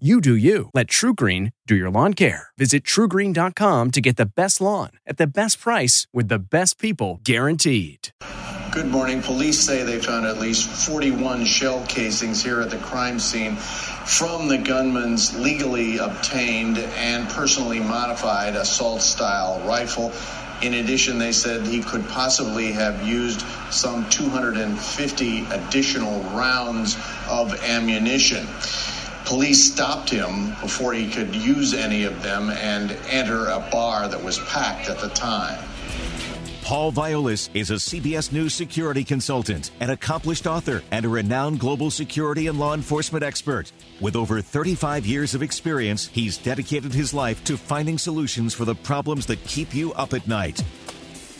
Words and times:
You 0.00 0.20
do 0.20 0.34
you. 0.34 0.70
Let 0.74 0.88
TruGreen 0.88 1.52
do 1.68 1.76
your 1.76 1.88
lawn 1.88 2.14
care. 2.14 2.48
Visit 2.58 2.82
trugreen.com 2.82 3.92
to 3.92 4.00
get 4.00 4.16
the 4.16 4.26
best 4.26 4.60
lawn 4.60 4.90
at 5.06 5.18
the 5.18 5.26
best 5.28 5.60
price 5.60 6.08
with 6.12 6.26
the 6.26 6.40
best 6.40 6.80
people 6.80 7.20
guaranteed. 7.22 8.08
Good 8.72 8.88
morning. 8.88 9.22
Police 9.22 9.60
say 9.60 9.84
they 9.84 10.00
found 10.00 10.26
at 10.26 10.40
least 10.40 10.68
41 10.88 11.44
shell 11.44 11.86
casings 11.86 12.42
here 12.42 12.60
at 12.60 12.70
the 12.70 12.78
crime 12.78 13.20
scene 13.20 13.54
from 13.54 14.48
the 14.48 14.58
gunman's 14.58 15.38
legally 15.38 15.98
obtained 15.98 16.78
and 16.78 17.28
personally 17.28 17.78
modified 17.78 18.56
assault 18.56 19.00
style 19.00 19.64
rifle. 19.64 20.12
In 20.60 20.74
addition, 20.74 21.20
they 21.20 21.30
said 21.30 21.64
he 21.64 21.80
could 21.80 22.08
possibly 22.08 22.72
have 22.72 23.06
used 23.06 23.42
some 23.70 24.10
250 24.10 25.44
additional 25.52 26.20
rounds 26.30 26.96
of 27.28 27.54
ammunition. 27.62 28.44
Police 29.24 29.72
stopped 29.72 30.10
him 30.10 30.50
before 30.60 30.92
he 30.92 31.10
could 31.10 31.34
use 31.34 31.72
any 31.72 32.04
of 32.04 32.22
them 32.22 32.50
and 32.50 32.92
enter 33.08 33.46
a 33.46 33.66
bar 33.70 34.06
that 34.08 34.22
was 34.22 34.38
packed 34.40 34.88
at 34.88 34.98
the 34.98 35.08
time. 35.08 35.62
Paul 36.62 36.92
Viollis 36.92 37.50
is 37.52 37.70
a 37.70 37.74
CBS 37.74 38.32
News 38.32 38.54
security 38.54 39.04
consultant, 39.04 39.70
an 39.80 39.90
accomplished 39.90 40.46
author, 40.46 40.82
and 40.90 41.04
a 41.04 41.08
renowned 41.08 41.60
global 41.60 41.90
security 41.90 42.46
and 42.46 42.58
law 42.58 42.72
enforcement 42.72 43.22
expert. 43.22 43.70
With 44.00 44.16
over 44.16 44.40
35 44.40 45.04
years 45.04 45.34
of 45.34 45.42
experience, 45.42 46.06
he's 46.06 46.38
dedicated 46.38 46.94
his 46.94 47.12
life 47.12 47.44
to 47.44 47.58
finding 47.58 47.98
solutions 47.98 48.54
for 48.54 48.64
the 48.64 48.74
problems 48.74 49.26
that 49.26 49.44
keep 49.44 49.74
you 49.74 49.92
up 49.92 50.14
at 50.14 50.26
night. 50.26 50.64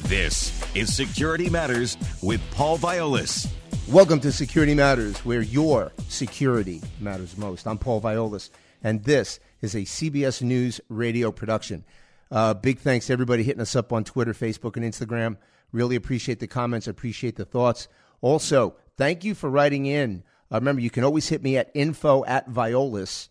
This 0.02 0.52
is 0.74 0.94
Security 0.94 1.48
Matters 1.48 1.96
with 2.22 2.42
Paul 2.50 2.76
Viollis. 2.76 3.48
Welcome 3.90 4.20
to 4.20 4.32
Security 4.32 4.74
Matters, 4.74 5.18
where 5.26 5.42
your 5.42 5.92
security 6.08 6.80
matters 7.00 7.36
most. 7.36 7.66
I'm 7.66 7.76
Paul 7.76 8.00
Viollis, 8.00 8.48
and 8.82 9.04
this 9.04 9.40
is 9.60 9.74
a 9.74 9.80
CBS 9.80 10.40
News 10.40 10.80
radio 10.88 11.30
production. 11.30 11.84
Uh, 12.30 12.54
big 12.54 12.78
thanks 12.78 13.08
to 13.08 13.12
everybody 13.12 13.42
hitting 13.42 13.60
us 13.60 13.76
up 13.76 13.92
on 13.92 14.02
Twitter, 14.02 14.32
Facebook, 14.32 14.76
and 14.76 14.86
Instagram. 14.86 15.36
Really 15.70 15.96
appreciate 15.96 16.40
the 16.40 16.46
comments, 16.46 16.88
appreciate 16.88 17.36
the 17.36 17.44
thoughts. 17.44 17.86
Also, 18.22 18.74
thank 18.96 19.22
you 19.22 19.34
for 19.34 19.50
writing 19.50 19.84
in. 19.84 20.24
Uh, 20.50 20.56
remember, 20.56 20.80
you 20.80 20.88
can 20.88 21.04
always 21.04 21.28
hit 21.28 21.42
me 21.42 21.58
at 21.58 21.70
info 21.74 22.24
at 22.24 22.48
violas.com. 22.48 23.28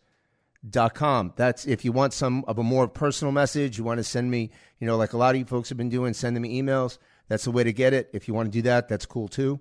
That's 1.36 1.66
if 1.66 1.84
you 1.84 1.92
want 1.92 2.14
some 2.14 2.46
of 2.48 2.60
a 2.60 2.64
more 2.64 2.88
personal 2.88 3.32
message, 3.32 3.80
you 3.80 3.84
want 3.84 3.98
to 3.98 4.04
send 4.04 4.30
me, 4.30 4.52
you 4.80 4.86
know, 4.86 4.98
like 4.98 5.14
a 5.14 5.18
lot 5.18 5.34
of 5.34 5.40
you 5.40 5.46
folks 5.46 5.70
have 5.70 5.80
been 5.80 5.90
doing, 5.90 6.14
sending 6.14 6.44
me 6.44 6.62
emails. 6.62 7.00
That's 7.28 7.46
the 7.46 7.52
way 7.52 7.64
to 7.64 7.74
get 7.74 7.94
it. 7.94 8.12
If 8.14 8.28
you 8.28 8.36
want 8.36 8.52
to 8.52 8.58
do 8.58 8.62
that, 8.64 8.88
that's 8.88 9.08
cool 9.08 9.28
too. 9.28 9.60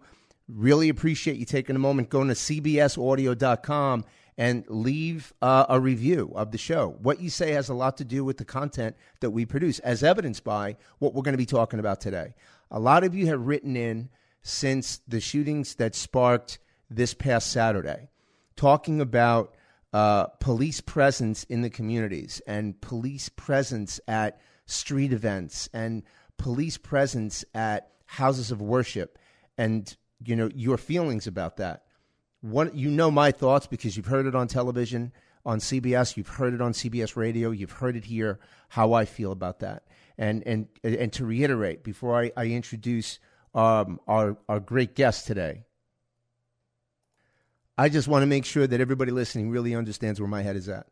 Really 0.49 0.89
appreciate 0.89 1.37
you 1.37 1.45
taking 1.45 1.77
a 1.77 1.79
moment, 1.79 2.11
going 2.11 2.29
to 2.29 2.35
cbsaudio.com 2.35 4.05
and 4.39 4.65
leave 4.69 5.33
uh, 5.43 5.67
a 5.69 5.79
review 5.79 6.33
of 6.35 6.51
the 6.51 6.59
show. 6.59 6.97
What 7.03 7.21
you 7.21 7.31
say 7.31 7.53
has 7.53 7.69
a 7.69 7.75
lot 7.75 7.99
to 7.99 8.05
do 8.05 8.25
with 8.25 8.39
the 8.39 8.45
content 8.45 8.97
that 9.21 9.31
we 9.31 9.45
produce, 9.45 9.79
as 9.81 10.03
evidenced 10.03 10.43
by 10.43 10.77
what 10.99 11.15
we're 11.15 11.23
going 11.23 11.35
to 11.35 11.39
be 11.39 11.47
talking 11.47 11.79
about 11.79 12.01
today. 12.01 12.35
A 12.71 12.81
lot 12.81 13.05
of 13.05 13.15
you 13.15 13.27
have 13.27 13.47
written 13.47 13.77
in 13.77 14.09
since 14.43 15.01
the 15.07 15.21
shootings 15.21 15.77
that 15.77 15.95
sparked 15.95 16.59
this 16.91 17.15
past 17.15 17.53
Saturday, 17.53 18.09
talking 18.57 19.01
about 19.01 19.55
uh, 19.93 20.27
police 20.41 20.81
presence 20.81 21.45
in 21.45 21.63
the 21.63 21.71
communities 21.71 22.41
and 22.47 22.81
police 22.81 23.29
presence 23.29 24.01
at 24.09 24.41
street 24.67 25.13
events 25.13 25.69
and 25.73 26.03
police 26.39 26.79
presence 26.79 27.45
at 27.55 27.91
houses 28.07 28.51
of 28.51 28.61
worship. 28.61 29.19
And 29.59 29.95
you 30.25 30.37
know 30.37 30.51
your 30.55 30.77
feelings 30.77 31.27
about 31.27 31.57
that. 31.57 31.85
What 32.41 32.75
you 32.75 32.91
know 32.91 33.11
my 33.11 33.31
thoughts 33.31 33.67
because 33.67 33.97
you've 33.97 34.07
heard 34.07 34.27
it 34.27 34.35
on 34.35 34.49
television, 34.49 35.13
on 35.45 35.59
CBS, 35.59 36.17
you've 36.17 36.29
heard 36.29 36.55
it 36.55 36.61
on 36.61 36.73
CBS 36.73 37.17
radio, 37.17 37.51
you've 37.51 37.73
heard 37.73 37.97
it 37.97 38.05
here. 38.05 38.39
How 38.69 38.93
I 38.93 39.05
feel 39.05 39.33
about 39.33 39.61
that, 39.61 39.85
and 40.19 40.43
and 40.47 40.69
and 40.83 41.13
to 41.15 41.25
reiterate 41.25 41.85
before 41.85 42.21
I, 42.21 42.33
I 42.37 42.47
introduce 42.47 43.19
um, 43.55 44.01
our 44.07 44.37
our 44.49 44.61
great 44.61 44.95
guest 44.95 45.27
today, 45.27 45.65
I 47.77 47.89
just 47.89 48.09
want 48.09 48.23
to 48.23 48.27
make 48.27 48.45
sure 48.45 48.67
that 48.67 48.81
everybody 48.81 49.13
listening 49.13 49.51
really 49.51 49.75
understands 49.75 50.21
where 50.21 50.29
my 50.29 50.43
head 50.43 50.57
is 50.57 50.69
at, 50.69 50.87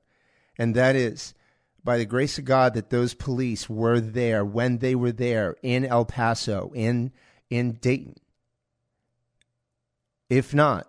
and 0.59 0.75
that 0.75 0.97
is 0.97 1.35
by 1.83 1.99
the 1.99 2.05
grace 2.05 2.39
of 2.39 2.45
God 2.45 2.75
that 2.75 2.91
those 2.91 3.15
police 3.15 3.69
were 3.69 4.01
there 4.01 4.45
when 4.45 4.79
they 4.79 4.95
were 4.95 5.13
there 5.13 5.57
in 5.63 5.85
El 5.85 6.05
Paso, 6.05 6.71
in 6.75 7.13
in 7.49 7.73
Dayton, 7.73 8.17
if 10.31 10.55
not, 10.55 10.89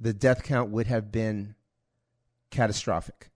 the 0.00 0.14
death 0.14 0.44
count 0.44 0.70
would 0.70 0.86
have 0.86 1.10
been 1.10 1.56
catastrophic. 2.50 3.30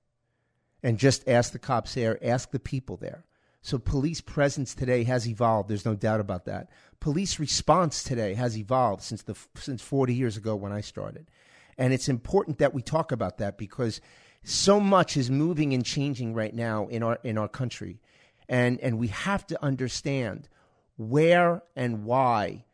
And 0.82 0.98
just 0.98 1.28
ask 1.28 1.52
the 1.52 1.58
cops 1.58 1.94
there, 1.94 2.18
ask 2.24 2.52
the 2.52 2.60
people 2.60 2.96
there. 2.96 3.24
So 3.60 3.78
police 3.78 4.22
presence 4.22 4.74
today 4.74 5.04
has 5.04 5.28
evolved. 5.28 5.68
There's 5.68 5.84
no 5.84 5.94
doubt 5.94 6.20
about 6.20 6.46
that. 6.46 6.70
Police 7.00 7.38
response 7.38 8.02
today 8.02 8.32
has 8.34 8.56
evolved 8.56 9.02
since 9.02 9.22
the 9.22 9.36
since 9.56 9.82
40 9.82 10.14
years 10.14 10.38
ago 10.38 10.56
when 10.56 10.72
I 10.72 10.80
started. 10.80 11.30
And 11.76 11.92
it's 11.92 12.08
important 12.08 12.58
that 12.58 12.72
we 12.72 12.80
talk 12.80 13.12
about 13.12 13.36
that 13.38 13.58
because 13.58 14.00
so 14.42 14.80
much 14.80 15.16
is 15.18 15.30
moving 15.30 15.74
and 15.74 15.84
changing 15.84 16.32
right 16.32 16.54
now 16.54 16.86
in 16.86 17.02
our 17.02 17.18
in 17.22 17.36
our 17.36 17.48
country. 17.48 18.00
And 18.48 18.80
and 18.80 18.98
we 18.98 19.08
have 19.08 19.46
to 19.48 19.62
understand 19.62 20.48
where 20.96 21.62
and 21.76 22.04
why 22.04 22.64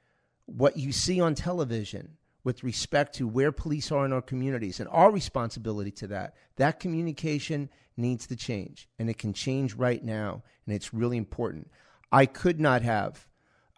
what 0.46 0.76
you 0.76 0.92
see 0.92 1.20
on 1.20 1.34
television 1.34 2.16
with 2.46 2.62
respect 2.62 3.12
to 3.12 3.26
where 3.26 3.50
police 3.50 3.90
are 3.90 4.04
in 4.04 4.12
our 4.12 4.22
communities 4.22 4.78
and 4.78 4.88
our 4.90 5.10
responsibility 5.10 5.90
to 5.90 6.06
that. 6.06 6.36
That 6.58 6.78
communication 6.78 7.68
needs 7.96 8.28
to 8.28 8.36
change, 8.36 8.88
and 9.00 9.10
it 9.10 9.18
can 9.18 9.32
change 9.32 9.74
right 9.74 10.02
now, 10.02 10.44
and 10.64 10.72
it's 10.72 10.94
really 10.94 11.16
important. 11.16 11.68
I 12.12 12.24
could 12.26 12.60
not 12.60 12.82
have 12.82 13.26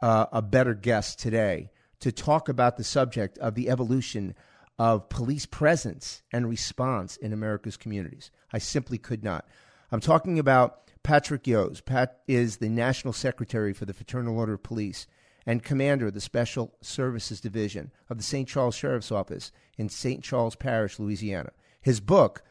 uh, 0.02 0.26
a 0.32 0.42
better 0.42 0.74
guest 0.74 1.18
today 1.18 1.70
to 2.00 2.12
talk 2.12 2.50
about 2.50 2.76
the 2.76 2.84
subject 2.84 3.38
of 3.38 3.54
the 3.54 3.70
evolution 3.70 4.34
of 4.78 5.08
police 5.08 5.46
presence 5.46 6.22
and 6.30 6.46
response 6.46 7.16
in 7.16 7.32
America's 7.32 7.78
communities. 7.78 8.30
I 8.52 8.58
simply 8.58 8.98
could 8.98 9.24
not. 9.24 9.48
I'm 9.90 10.00
talking 10.00 10.38
about 10.38 10.90
Patrick 11.02 11.44
Yoes. 11.44 11.82
Pat 11.82 12.20
is 12.28 12.58
the 12.58 12.68
National 12.68 13.14
Secretary 13.14 13.72
for 13.72 13.86
the 13.86 13.94
Fraternal 13.94 14.38
Order 14.38 14.52
of 14.52 14.62
Police 14.62 15.06
and 15.48 15.62
commander 15.62 16.08
of 16.08 16.12
the 16.12 16.20
Special 16.20 16.74
Services 16.82 17.40
Division 17.40 17.90
of 18.10 18.18
the 18.18 18.22
St. 18.22 18.46
Charles 18.46 18.74
Sheriff's 18.74 19.10
Office 19.10 19.50
in 19.78 19.88
St. 19.88 20.22
Charles 20.22 20.54
Parish, 20.54 20.98
Louisiana. 20.98 21.52
His 21.80 22.00
book, 22.00 22.42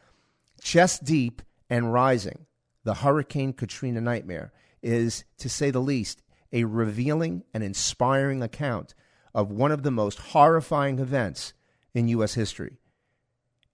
Chest 0.61 1.03
Deep 1.03 1.43
and 1.69 1.93
Rising 1.93 2.47
The 2.85 2.95
Hurricane 2.95 3.53
Katrina 3.53 4.01
Nightmare, 4.01 4.51
is, 4.81 5.25
to 5.37 5.47
say 5.47 5.69
the 5.69 5.79
least, 5.79 6.23
a 6.51 6.63
revealing 6.63 7.43
and 7.53 7.63
inspiring 7.63 8.41
account 8.41 8.95
of 9.31 9.51
one 9.51 9.71
of 9.71 9.83
the 9.83 9.91
most 9.91 10.17
horrifying 10.17 10.97
events 10.97 11.53
in 11.93 12.07
U.S. 12.07 12.33
history. 12.33 12.77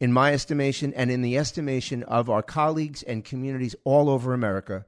In 0.02 0.12
my 0.12 0.34
estimation, 0.34 0.94
and 0.96 1.10
in 1.10 1.22
the 1.22 1.38
estimation 1.38 2.04
of 2.04 2.30
our 2.30 2.44
colleagues 2.44 3.04
and 3.04 3.24
communities 3.24 3.74
all 3.86 4.10
over 4.10 4.34
America, 4.34 4.86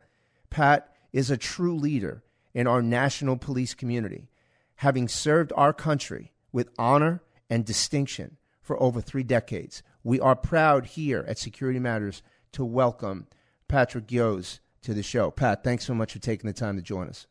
Pat 0.50 0.94
is 1.14 1.32
a 1.32 1.38
true 1.38 1.78
leader 1.78 2.22
in 2.56 2.66
our 2.66 2.82
national 2.82 3.36
police 3.36 3.74
community, 3.74 4.30
having 4.78 5.10
served 5.10 5.52
our 5.56 5.74
country 5.74 6.34
with 6.54 6.70
honor 6.80 7.22
and 7.50 7.66
distinction 7.66 8.38
for 8.62 8.82
over 8.82 9.02
three 9.02 9.24
decades. 9.24 9.84
We 10.04 10.20
are 10.22 10.36
proud 10.36 10.86
here 10.86 11.24
at 11.28 11.38
Security 11.38 11.80
Matters 11.80 12.24
to 12.54 12.64
welcome 12.64 13.28
Patrick 13.68 14.08
Yoes 14.08 14.60
to 14.84 14.94
the 14.94 15.04
show. 15.04 15.32
Pat, 15.32 15.64
thanks 15.64 15.86
so 15.86 15.94
much 15.94 16.14
for 16.14 16.20
taking 16.20 16.48
the 16.48 16.54
time 16.54 16.78
to 16.78 16.82
join 16.82 17.10
us. 17.10 17.28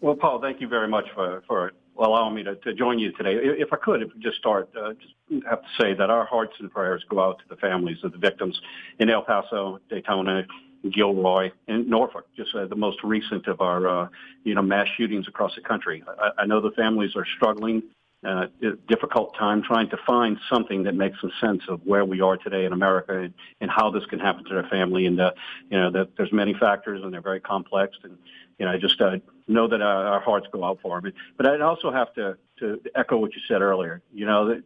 Well, 0.00 0.14
Paul, 0.14 0.40
thank 0.40 0.60
you 0.60 0.68
very 0.68 0.88
much 0.88 1.06
for, 1.14 1.42
for 1.48 1.72
allowing 1.98 2.34
me 2.34 2.44
to, 2.44 2.54
to 2.56 2.72
join 2.72 2.98
you 2.98 3.12
today. 3.12 3.34
If 3.42 3.72
I 3.72 3.76
could, 3.76 4.02
if 4.02 4.14
we 4.14 4.20
just 4.22 4.38
start, 4.38 4.70
uh, 4.80 4.92
just 4.94 5.44
have 5.48 5.62
to 5.62 5.68
say 5.80 5.94
that 5.94 6.10
our 6.10 6.24
hearts 6.24 6.54
and 6.60 6.70
prayers 6.70 7.04
go 7.10 7.20
out 7.20 7.40
to 7.40 7.44
the 7.48 7.56
families 7.56 7.98
of 8.04 8.12
the 8.12 8.18
victims 8.18 8.58
in 9.00 9.10
El 9.10 9.22
Paso, 9.22 9.80
Daytona, 9.90 10.46
Gilroy, 10.88 11.50
and 11.68 11.88
Norfolk, 11.88 12.26
just 12.36 12.54
uh, 12.54 12.66
the 12.66 12.76
most 12.76 13.02
recent 13.02 13.46
of 13.46 13.60
our, 13.60 13.88
uh, 13.88 14.08
you 14.44 14.54
know, 14.54 14.62
mass 14.62 14.88
shootings 14.96 15.28
across 15.28 15.54
the 15.54 15.60
country. 15.60 16.02
I, 16.06 16.42
I 16.42 16.46
know 16.46 16.60
the 16.60 16.70
families 16.70 17.16
are 17.16 17.26
struggling, 17.36 17.82
uh, 18.24 18.46
difficult 18.88 19.34
time 19.36 19.62
trying 19.62 19.88
to 19.88 19.96
find 20.06 20.38
something 20.50 20.82
that 20.84 20.94
makes 20.94 21.20
some 21.20 21.32
sense 21.40 21.62
of 21.68 21.80
where 21.86 22.04
we 22.04 22.20
are 22.20 22.36
today 22.36 22.64
in 22.64 22.72
America 22.72 23.18
and, 23.18 23.34
and 23.60 23.70
how 23.70 23.90
this 23.90 24.04
can 24.06 24.18
happen 24.18 24.44
to 24.44 24.54
their 24.54 24.68
family. 24.68 25.06
And, 25.06 25.20
uh, 25.20 25.32
you 25.70 25.78
know, 25.78 25.90
that 25.90 26.16
there's 26.16 26.32
many 26.32 26.54
factors 26.54 27.02
and 27.02 27.12
they're 27.12 27.22
very 27.22 27.40
complex. 27.40 27.96
And, 28.02 28.18
you 28.58 28.66
know, 28.66 28.72
I 28.72 28.78
just 28.78 29.00
uh, 29.00 29.16
know 29.48 29.68
that 29.68 29.80
our, 29.80 30.06
our 30.06 30.20
hearts 30.20 30.46
go 30.52 30.64
out 30.64 30.80
for 30.82 31.00
them. 31.00 31.12
But 31.36 31.46
I'd 31.46 31.62
also 31.62 31.90
have 31.90 32.12
to, 32.14 32.36
to 32.58 32.80
echo 32.94 33.16
what 33.16 33.34
you 33.34 33.40
said 33.48 33.62
earlier. 33.62 34.02
You 34.12 34.26
know, 34.26 34.48
that, 34.48 34.62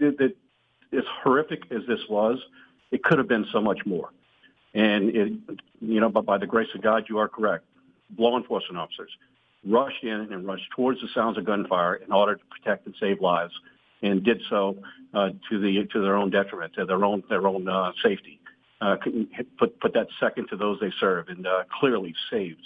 that, 0.00 0.18
that 0.18 0.36
as 0.96 1.04
horrific 1.22 1.62
as 1.70 1.86
this 1.86 2.00
was, 2.08 2.38
it 2.90 3.02
could 3.02 3.18
have 3.18 3.28
been 3.28 3.46
so 3.52 3.60
much 3.60 3.84
more. 3.86 4.10
And 4.74 5.08
it, 5.16 5.32
you 5.80 6.00
know, 6.00 6.08
but 6.08 6.26
by 6.26 6.38
the 6.38 6.46
grace 6.46 6.68
of 6.74 6.82
God, 6.82 7.04
you 7.08 7.18
are 7.18 7.28
correct. 7.28 7.64
Law 8.16 8.36
enforcement 8.36 8.78
officers 8.78 9.10
rushed 9.66 10.02
in 10.02 10.32
and 10.32 10.46
rushed 10.46 10.70
towards 10.74 11.00
the 11.00 11.08
sounds 11.14 11.36
of 11.38 11.44
gunfire 11.44 11.96
in 11.96 12.12
order 12.12 12.36
to 12.36 12.42
protect 12.46 12.86
and 12.86 12.94
save 13.00 13.20
lives, 13.20 13.52
and 14.02 14.22
did 14.22 14.40
so 14.48 14.76
uh, 15.14 15.30
to 15.50 15.60
the 15.60 15.86
to 15.92 16.00
their 16.00 16.16
own 16.16 16.30
detriment, 16.30 16.74
to 16.74 16.84
their 16.84 17.04
own 17.04 17.22
their 17.28 17.46
own 17.46 17.68
uh, 17.68 17.92
safety. 18.02 18.40
Uh, 18.80 18.96
put 19.58 19.78
put 19.80 19.92
that 19.94 20.06
second 20.20 20.46
to 20.48 20.56
those 20.56 20.78
they 20.80 20.92
serve, 21.00 21.28
and 21.28 21.46
uh, 21.46 21.64
clearly 21.80 22.14
saved 22.30 22.62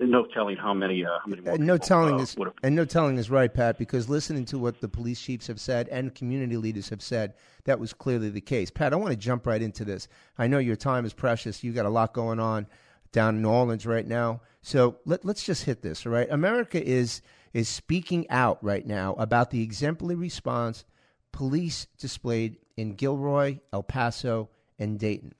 no 0.00 0.26
telling 0.26 0.56
how 0.56 0.74
many 0.74 1.04
uh, 1.04 1.18
how 1.22 1.26
many 1.28 1.42
more. 1.42 1.58
no 1.58 1.74
people, 1.74 1.86
telling 1.86 2.14
uh, 2.14 2.22
is 2.22 2.36
would've- 2.36 2.54
and 2.62 2.74
no 2.74 2.84
telling 2.84 3.18
is 3.18 3.30
right, 3.30 3.52
Pat. 3.52 3.78
Because 3.78 4.08
listening 4.08 4.44
to 4.46 4.58
what 4.58 4.80
the 4.80 4.88
police 4.88 5.20
chiefs 5.20 5.46
have 5.46 5.60
said 5.60 5.88
and 5.88 6.14
community 6.14 6.56
leaders 6.56 6.88
have 6.88 7.02
said, 7.02 7.34
that 7.64 7.78
was 7.78 7.92
clearly 7.92 8.30
the 8.30 8.40
case. 8.40 8.70
Pat, 8.70 8.92
I 8.92 8.96
want 8.96 9.12
to 9.12 9.16
jump 9.16 9.46
right 9.46 9.62
into 9.62 9.84
this. 9.84 10.08
I 10.38 10.46
know 10.46 10.58
your 10.58 10.76
time 10.76 11.04
is 11.04 11.12
precious. 11.12 11.62
You 11.62 11.72
got 11.72 11.86
a 11.86 11.90
lot 11.90 12.12
going 12.12 12.40
on 12.40 12.66
down 13.12 13.36
in 13.36 13.42
New 13.42 13.48
Orleans 13.48 13.86
right 13.86 14.06
now. 14.06 14.40
So 14.62 14.96
let, 15.04 15.24
let's 15.24 15.44
just 15.44 15.64
hit 15.64 15.82
this. 15.82 16.04
All 16.04 16.12
right, 16.12 16.28
America 16.30 16.82
is 16.84 17.22
is 17.52 17.68
speaking 17.68 18.28
out 18.28 18.62
right 18.62 18.86
now 18.86 19.14
about 19.14 19.50
the 19.50 19.62
exemplary 19.62 20.16
response 20.16 20.84
police 21.32 21.86
displayed 21.98 22.58
in 22.76 22.94
Gilroy, 22.94 23.58
El 23.72 23.82
Paso, 23.82 24.50
and 24.78 24.98
Dayton 24.98 25.32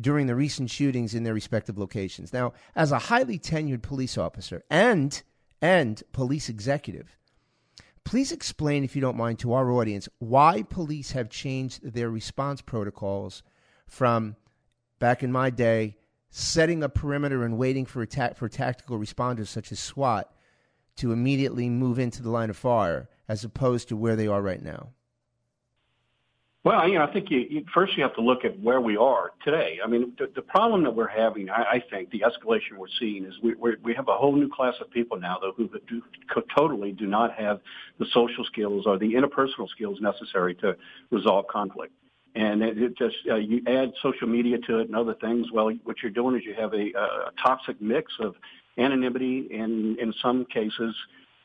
during 0.00 0.26
the 0.26 0.34
recent 0.34 0.70
shootings 0.70 1.14
in 1.14 1.22
their 1.22 1.34
respective 1.34 1.78
locations. 1.78 2.32
Now, 2.32 2.52
as 2.74 2.92
a 2.92 2.98
highly 2.98 3.38
tenured 3.38 3.82
police 3.82 4.16
officer 4.16 4.64
and 4.70 5.22
and 5.60 6.02
police 6.12 6.48
executive, 6.48 7.16
please 8.04 8.32
explain 8.32 8.82
if 8.82 8.96
you 8.96 9.02
don't 9.02 9.16
mind 9.16 9.38
to 9.40 9.52
our 9.52 9.70
audience 9.70 10.08
why 10.18 10.62
police 10.62 11.12
have 11.12 11.30
changed 11.30 11.92
their 11.92 12.10
response 12.10 12.60
protocols 12.60 13.42
from 13.86 14.36
back 14.98 15.22
in 15.22 15.30
my 15.30 15.50
day 15.50 15.96
setting 16.30 16.82
a 16.82 16.88
perimeter 16.88 17.44
and 17.44 17.58
waiting 17.58 17.84
for 17.84 18.02
attack 18.02 18.36
for 18.36 18.48
tactical 18.48 18.98
responders 18.98 19.48
such 19.48 19.70
as 19.70 19.78
SWAT 19.78 20.32
to 20.96 21.12
immediately 21.12 21.68
move 21.68 21.98
into 21.98 22.22
the 22.22 22.30
line 22.30 22.50
of 22.50 22.56
fire 22.56 23.08
as 23.28 23.44
opposed 23.44 23.88
to 23.88 23.96
where 23.96 24.16
they 24.16 24.26
are 24.26 24.42
right 24.42 24.62
now. 24.62 24.88
Well, 26.64 26.86
you 26.86 26.94
know, 26.94 27.04
I 27.04 27.12
think 27.12 27.28
you, 27.28 27.40
you, 27.50 27.64
first 27.74 27.96
you 27.96 28.04
have 28.04 28.14
to 28.14 28.20
look 28.20 28.44
at 28.44 28.58
where 28.60 28.80
we 28.80 28.96
are 28.96 29.32
today. 29.44 29.80
I 29.84 29.88
mean, 29.88 30.12
the, 30.16 30.30
the 30.32 30.42
problem 30.42 30.84
that 30.84 30.94
we're 30.94 31.08
having, 31.08 31.50
I, 31.50 31.62
I 31.62 31.82
think, 31.90 32.10
the 32.10 32.20
escalation 32.20 32.76
we're 32.78 32.86
seeing 33.00 33.24
is 33.24 33.34
we 33.42 33.54
we're, 33.54 33.78
we 33.82 33.94
have 33.94 34.06
a 34.06 34.16
whole 34.16 34.36
new 34.36 34.48
class 34.48 34.74
of 34.80 34.88
people 34.90 35.18
now, 35.18 35.38
though, 35.40 35.52
who 35.56 35.68
do, 35.88 36.02
totally 36.56 36.92
do 36.92 37.06
not 37.06 37.34
have 37.34 37.60
the 37.98 38.06
social 38.12 38.44
skills 38.44 38.86
or 38.86 38.96
the 38.96 39.12
interpersonal 39.14 39.68
skills 39.70 39.98
necessary 40.00 40.54
to 40.56 40.76
resolve 41.10 41.48
conflict. 41.48 41.92
And 42.36 42.62
it, 42.62 42.80
it 42.80 42.96
just 42.96 43.16
uh, 43.28 43.34
you 43.34 43.60
add 43.66 43.92
social 44.00 44.28
media 44.28 44.58
to 44.68 44.78
it 44.78 44.86
and 44.86 44.94
other 44.94 45.14
things. 45.14 45.48
Well, 45.52 45.72
what 45.82 45.96
you're 46.00 46.12
doing 46.12 46.36
is 46.36 46.44
you 46.44 46.54
have 46.54 46.72
a, 46.74 46.92
a 46.96 47.32
toxic 47.44 47.82
mix 47.82 48.12
of 48.20 48.36
anonymity 48.78 49.48
and, 49.52 49.98
in 49.98 50.14
some 50.22 50.44
cases, 50.44 50.94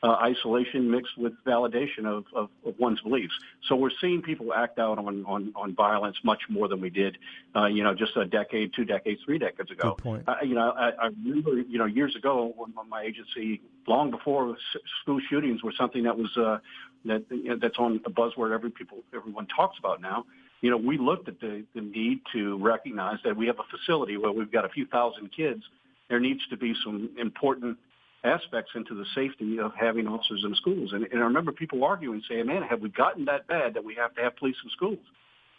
isolation 0.06 0.90
mixed 0.90 1.18
with 1.18 1.32
validation 1.44 2.06
of, 2.06 2.24
of, 2.34 2.50
of, 2.64 2.78
one's 2.78 3.00
beliefs. 3.00 3.34
So 3.66 3.74
we're 3.74 3.90
seeing 4.00 4.22
people 4.22 4.54
act 4.54 4.78
out 4.78 4.98
on, 4.98 5.24
on, 5.26 5.52
on 5.56 5.74
violence 5.74 6.16
much 6.22 6.42
more 6.48 6.68
than 6.68 6.80
we 6.80 6.88
did, 6.88 7.18
uh, 7.56 7.66
you 7.66 7.82
know, 7.82 7.94
just 7.94 8.16
a 8.16 8.24
decade, 8.24 8.72
two 8.74 8.84
decades, 8.84 9.20
three 9.24 9.38
decades 9.38 9.70
ago. 9.70 9.94
Good 9.96 10.02
point. 10.02 10.28
Uh, 10.28 10.36
you 10.42 10.54
know, 10.54 10.70
I, 10.70 10.90
I 10.90 11.06
remember, 11.06 11.60
you 11.60 11.78
know, 11.78 11.86
years 11.86 12.14
ago 12.14 12.54
when 12.56 12.72
my 12.88 13.02
agency, 13.02 13.60
long 13.88 14.10
before 14.10 14.56
school 15.02 15.20
shootings 15.28 15.62
were 15.64 15.72
something 15.76 16.04
that 16.04 16.16
was 16.16 16.36
uh, 16.36 16.58
that 17.04 17.24
you 17.30 17.48
know, 17.50 17.58
that's 17.60 17.78
on 17.78 18.00
the 18.04 18.10
buzzword 18.10 18.52
every 18.52 18.70
people 18.70 18.98
everyone 19.14 19.46
talks 19.46 19.78
about 19.78 20.00
now. 20.00 20.24
You 20.60 20.70
know, 20.70 20.76
we 20.76 20.98
looked 20.98 21.28
at 21.28 21.40
the, 21.40 21.64
the 21.74 21.80
need 21.80 22.20
to 22.32 22.58
recognize 22.58 23.18
that 23.24 23.36
we 23.36 23.46
have 23.46 23.58
a 23.58 23.76
facility 23.76 24.16
where 24.16 24.32
we've 24.32 24.50
got 24.50 24.64
a 24.64 24.68
few 24.68 24.86
thousand 24.86 25.30
kids. 25.32 25.62
There 26.08 26.18
needs 26.18 26.46
to 26.48 26.56
be 26.56 26.74
some 26.84 27.10
important 27.18 27.78
aspects 28.24 28.72
into 28.74 28.94
the 28.94 29.04
safety 29.14 29.58
of 29.58 29.72
having 29.78 30.06
officers 30.06 30.42
in 30.44 30.54
schools. 30.56 30.92
And, 30.92 31.04
and 31.04 31.20
I 31.20 31.24
remember 31.24 31.52
people 31.52 31.84
arguing, 31.84 32.22
saying, 32.28 32.46
"Man, 32.46 32.62
have 32.62 32.80
we 32.80 32.88
gotten 32.88 33.24
that 33.26 33.46
bad 33.46 33.74
that 33.74 33.84
we 33.84 33.94
have 33.94 34.14
to 34.16 34.22
have 34.22 34.36
police 34.36 34.56
in 34.64 34.70
schools?" 34.70 35.04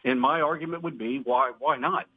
And 0.03 0.19
my 0.19 0.41
argument 0.41 0.83
would 0.83 0.97
be, 0.97 1.19
"Why? 1.19 1.51
Why 1.59 1.77
not?" 1.77 2.07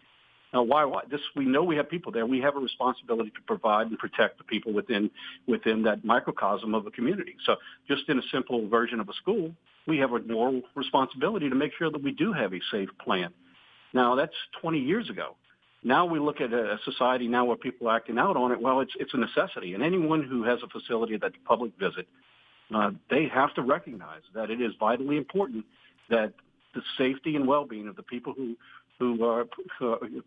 Now, 0.52 0.62
why? 0.62 0.84
Why? 0.84 1.02
This 1.10 1.20
we 1.34 1.46
know 1.46 1.62
we 1.62 1.76
have 1.76 1.88
people 1.88 2.12
there. 2.12 2.26
We 2.26 2.40
have 2.40 2.56
a 2.56 2.60
responsibility 2.60 3.30
to 3.30 3.40
provide 3.46 3.86
and 3.86 3.98
protect 3.98 4.38
the 4.38 4.44
people 4.44 4.72
within 4.72 5.10
within 5.46 5.82
that 5.84 6.04
microcosm 6.04 6.74
of 6.74 6.86
a 6.86 6.90
community. 6.90 7.36
So, 7.46 7.56
just 7.88 8.08
in 8.08 8.18
a 8.18 8.22
simple 8.30 8.68
version 8.68 9.00
of 9.00 9.08
a 9.08 9.14
school, 9.14 9.54
we 9.86 9.98
have 9.98 10.12
a 10.12 10.18
moral 10.20 10.62
responsibility 10.74 11.48
to 11.48 11.54
make 11.54 11.72
sure 11.78 11.90
that 11.90 12.02
we 12.02 12.12
do 12.12 12.32
have 12.32 12.52
a 12.52 12.60
safe 12.70 12.90
plan. 13.02 13.32
Now, 13.94 14.14
that's 14.14 14.34
20 14.60 14.78
years 14.78 15.10
ago. 15.10 15.36
Now 15.84 16.06
we 16.06 16.20
look 16.20 16.40
at 16.40 16.52
a 16.52 16.78
society 16.84 17.26
now 17.26 17.44
where 17.44 17.56
people 17.56 17.88
are 17.88 17.96
acting 17.96 18.18
out 18.18 18.36
on 18.36 18.52
it. 18.52 18.60
Well, 18.60 18.80
it's 18.80 18.92
it's 18.98 19.14
a 19.14 19.18
necessity, 19.18 19.74
and 19.74 19.82
anyone 19.82 20.22
who 20.22 20.44
has 20.44 20.60
a 20.62 20.68
facility 20.68 21.16
that 21.16 21.32
the 21.32 21.38
public 21.44 21.72
visit, 21.78 22.06
uh, 22.74 22.90
they 23.10 23.26
have 23.32 23.52
to 23.54 23.62
recognize 23.62 24.22
that 24.34 24.50
it 24.50 24.60
is 24.60 24.72
vitally 24.78 25.16
important 25.16 25.64
that 26.08 26.34
the 26.74 26.82
safety 26.96 27.36
and 27.36 27.46
well-being 27.46 27.88
of 27.88 27.96
the 27.96 28.02
people 28.02 28.32
who 28.32 28.56
who 28.98 29.24
uh, 29.28 29.44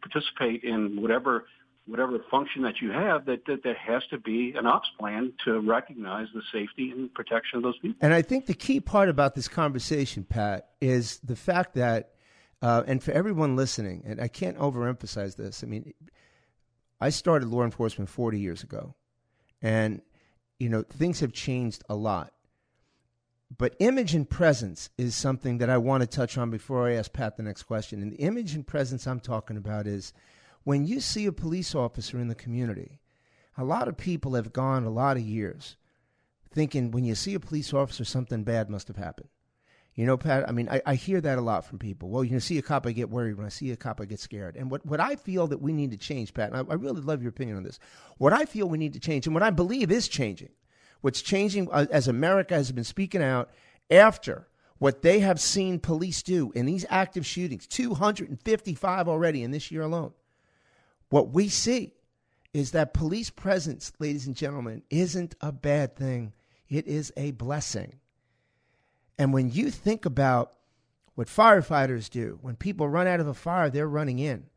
participate 0.02 0.63
in 0.63 1.02
whatever 1.02 1.46
whatever 1.88 2.18
function 2.31 2.63
that 2.63 2.81
you 2.81 2.90
have, 2.92 3.25
that, 3.25 3.46
that 3.46 3.63
there 3.63 3.75
has 3.75 4.02
to 4.10 4.18
be 4.18 4.54
an 4.57 4.66
ops 4.66 4.90
plan 5.00 5.31
to 5.46 5.60
recognize 5.60 6.28
the 6.34 6.42
safety 6.52 6.92
and 6.92 7.13
protection 7.13 7.57
of 7.57 7.63
those 7.63 7.78
people. 7.78 7.98
And 8.02 8.13
I 8.13 8.24
think 8.24 8.48
the 8.48 8.56
key 8.56 8.80
part 8.80 9.07
about 9.07 9.36
this 9.36 9.48
conversation, 9.48 10.24
Pat, 10.24 10.69
is 10.81 11.19
the 11.19 11.36
fact 11.36 11.75
that 11.75 12.15
uh, 12.62 12.84
and 12.88 13.04
for 13.04 13.12
everyone 13.12 13.56
listening, 13.56 14.04
and 14.06 14.19
I 14.22 14.28
can't 14.28 14.57
overemphasize 14.57 15.36
this. 15.36 15.63
I 15.63 15.68
mean, 15.68 15.94
I 17.00 17.10
started 17.10 17.50
law 17.50 17.63
enforcement 17.63 18.10
40 18.10 18.40
years 18.40 18.63
ago, 18.63 18.96
and 19.62 20.02
you 20.60 20.69
know 20.69 20.84
things 20.84 21.19
have 21.19 21.34
changed 21.34 21.84
a 21.90 21.96
lot. 21.96 22.31
But 23.57 23.75
image 23.80 24.16
and 24.16 24.30
presence 24.30 24.90
is 24.97 25.16
something 25.16 25.59
that 25.59 25.69
I 25.69 25.78
want 25.78 26.02
to 26.02 26.07
touch 26.07 26.38
on 26.38 26.50
before 26.50 26.88
I 26.88 26.94
ask 26.94 27.14
Pat 27.14 27.38
the 27.38 27.44
next 27.44 27.64
question. 27.64 28.02
And 28.02 28.12
the 28.12 28.18
image 28.18 28.56
and 28.56 28.66
presence 28.66 29.06
I'm 29.06 29.19
talking 29.19 29.56
about 29.56 29.85
is 29.85 30.14
when 30.64 30.85
you 30.85 31.00
see 31.00 31.28
a 31.28 31.31
police 31.31 31.76
officer 31.76 32.19
in 32.19 32.28
the 32.28 32.35
community. 32.35 33.00
A 33.57 33.64
lot 33.64 33.88
of 33.88 33.95
people 33.95 34.33
have 34.33 34.52
gone 34.52 34.83
a 34.83 34.90
lot 34.90 35.16
of 35.16 35.24
years 35.24 35.78
thinking 36.52 36.92
when 36.92 37.04
you 37.04 37.16
see 37.16 37.33
a 37.33 37.40
police 37.40 37.74
officer, 37.74 38.04
something 38.04 38.44
bad 38.44 38.69
must 38.69 38.88
have 38.88 38.97
happened. 38.97 39.30
You 39.95 40.06
know, 40.06 40.18
Pat, 40.18 40.47
I 40.47 40.52
mean, 40.52 40.68
I, 40.69 40.81
I 40.85 40.95
hear 40.95 41.21
that 41.21 41.37
a 41.37 41.42
lot 41.42 41.66
from 41.66 41.80
people. 41.80 42.09
Well, 42.09 42.23
you 42.23 42.31
know, 42.31 42.40
see 42.40 42.57
a 42.57 42.61
cop, 42.61 42.85
I 42.85 42.92
get 42.92 43.09
worried. 43.09 43.37
When 43.37 43.45
I 43.45 43.49
see 43.49 43.71
a 43.71 43.78
cop, 43.78 44.02
I 44.02 44.06
get 44.06 44.19
scared. 44.19 44.57
And 44.57 44.69
what, 44.69 44.85
what 44.85 44.99
I 44.99 45.16
feel 45.16 45.47
that 45.47 45.61
we 45.61 45.71
need 45.71 45.92
to 45.92 45.97
change, 45.97 46.33
Pat, 46.33 46.52
and 46.52 46.68
I, 46.68 46.71
I 46.71 46.75
really 46.75 47.02
love 47.02 47.21
your 47.21 47.30
opinion 47.30 47.56
on 47.56 47.64
this. 47.64 47.80
What 48.18 48.33
I 48.33 48.44
feel 48.44 48.68
we 48.68 48.78
need 48.78 48.94
to 48.94 48.99
change, 48.99 49.25
and 49.25 49.33
what 49.33 49.44
I 49.44 49.52
believe 49.52 49.92
is 49.92 50.09
changing, 50.09 50.49
what's 50.99 51.21
changing 51.21 51.69
uh, 51.71 51.85
as 51.92 52.09
America 52.09 52.56
has 52.56 52.73
been 52.73 52.83
speaking 52.83 53.23
out 53.23 53.52
after 53.90 54.49
what 54.80 55.02
they 55.02 55.19
have 55.19 55.40
seen 55.40 55.80
police 55.80 56.21
do 56.21 56.52
in 56.54 56.66
these 56.66 56.85
active 56.90 57.25
shootings 57.25 57.66
255 57.68 59.07
already 59.07 59.44
in 59.44 59.52
this 59.52 59.71
year 59.71 59.83
alone. 59.83 60.11
What 61.09 61.30
we 61.30 61.47
see 61.47 61.94
is 62.54 62.71
that 62.71 62.94
police 62.94 63.30
presence, 63.30 63.94
ladies 63.99 64.28
and 64.28 64.35
gentlemen, 64.35 64.81
isn't 64.90 65.35
a 65.40 65.54
bad 65.54 65.95
thing, 65.95 66.33
it 66.68 66.85
is 66.87 67.14
a 67.16 67.31
blessing. 67.31 67.94
And 69.18 69.34
when 69.34 69.50
you 69.50 69.72
think 69.72 70.06
about 70.06 70.54
what 71.16 71.28
firefighters 71.28 72.10
do, 72.10 72.40
when 72.42 72.56
people 72.56 72.90
run 72.90 73.07
out 73.07 73.19
of 73.19 73.28
a 73.28 73.34
fire, 73.34 73.69
they're 73.69 73.88
running 73.88 74.19
in. 74.19 74.48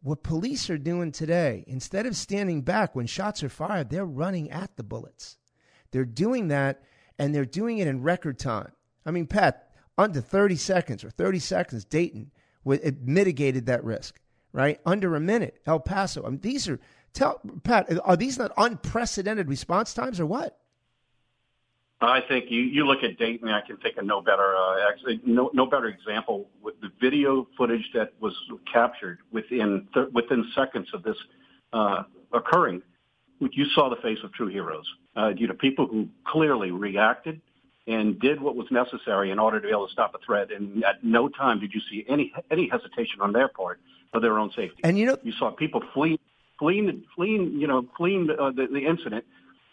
What 0.00 0.22
police 0.22 0.70
are 0.70 0.78
doing 0.78 1.12
today, 1.12 1.64
instead 1.66 2.06
of 2.06 2.16
standing 2.16 2.62
back 2.62 2.94
when 2.94 3.06
shots 3.06 3.42
are 3.42 3.48
fired, 3.48 3.90
they're 3.90 4.06
running 4.06 4.50
at 4.50 4.76
the 4.76 4.82
bullets. 4.82 5.36
They're 5.90 6.04
doing 6.04 6.48
that, 6.48 6.82
and 7.18 7.34
they're 7.34 7.44
doing 7.44 7.78
it 7.78 7.88
in 7.88 8.02
record 8.02 8.38
time. 8.38 8.72
I 9.04 9.10
mean, 9.10 9.26
Pat, 9.26 9.70
under 9.96 10.20
30 10.20 10.56
seconds 10.56 11.04
or 11.04 11.10
30 11.10 11.40
seconds, 11.40 11.84
Dayton 11.84 12.30
it 12.66 13.02
mitigated 13.02 13.66
that 13.66 13.84
risk, 13.84 14.20
right? 14.52 14.80
Under 14.84 15.16
a 15.16 15.20
minute, 15.20 15.58
El 15.66 15.80
Paso. 15.80 16.24
I 16.24 16.30
mean, 16.30 16.40
these 16.40 16.68
are, 16.68 16.78
tell 17.12 17.40
Pat, 17.62 17.88
are 18.04 18.16
these 18.16 18.38
not 18.38 18.52
unprecedented 18.56 19.48
response 19.48 19.94
times 19.94 20.20
or 20.20 20.26
what? 20.26 20.57
I 22.00 22.20
think 22.28 22.46
you, 22.48 22.60
you 22.60 22.86
look 22.86 23.02
at 23.02 23.18
Dayton. 23.18 23.48
I 23.48 23.60
can 23.60 23.76
think 23.78 23.96
of 23.96 24.04
no 24.04 24.20
better 24.20 24.54
uh, 24.56 24.88
actually 24.88 25.20
no 25.24 25.50
no 25.52 25.66
better 25.66 25.86
example 25.86 26.48
with 26.62 26.80
the 26.80 26.90
video 27.00 27.48
footage 27.56 27.90
that 27.94 28.12
was 28.20 28.34
captured 28.72 29.18
within 29.32 29.88
th- 29.92 30.08
within 30.12 30.48
seconds 30.54 30.88
of 30.94 31.02
this 31.02 31.16
uh, 31.72 32.04
occurring, 32.32 32.82
you 33.40 33.64
saw 33.74 33.88
the 33.88 33.96
face 33.96 34.18
of 34.22 34.32
true 34.32 34.46
heroes. 34.46 34.86
Uh, 35.16 35.28
you 35.36 35.48
know, 35.48 35.54
people 35.54 35.86
who 35.86 36.08
clearly 36.24 36.70
reacted 36.70 37.40
and 37.88 38.20
did 38.20 38.40
what 38.40 38.54
was 38.54 38.66
necessary 38.70 39.30
in 39.30 39.38
order 39.38 39.60
to 39.60 39.66
be 39.66 39.70
able 39.72 39.86
to 39.86 39.92
stop 39.92 40.14
a 40.14 40.18
threat. 40.24 40.52
And 40.52 40.84
at 40.84 41.02
no 41.02 41.28
time 41.28 41.58
did 41.58 41.72
you 41.72 41.80
see 41.90 42.04
any 42.08 42.32
any 42.50 42.68
hesitation 42.68 43.20
on 43.20 43.32
their 43.32 43.48
part 43.48 43.80
for 44.12 44.20
their 44.20 44.38
own 44.38 44.50
safety. 44.54 44.80
And 44.84 44.98
you 44.98 45.06
know, 45.06 45.18
you 45.22 45.32
saw 45.32 45.50
people 45.50 45.82
fleeing, 45.92 46.18
fleeing, 46.58 47.04
fleeing, 47.14 47.58
you 47.58 47.66
know, 47.66 47.86
fleeing 47.96 48.28
uh, 48.30 48.50
the, 48.50 48.66
the 48.72 48.86
incident, 48.86 49.24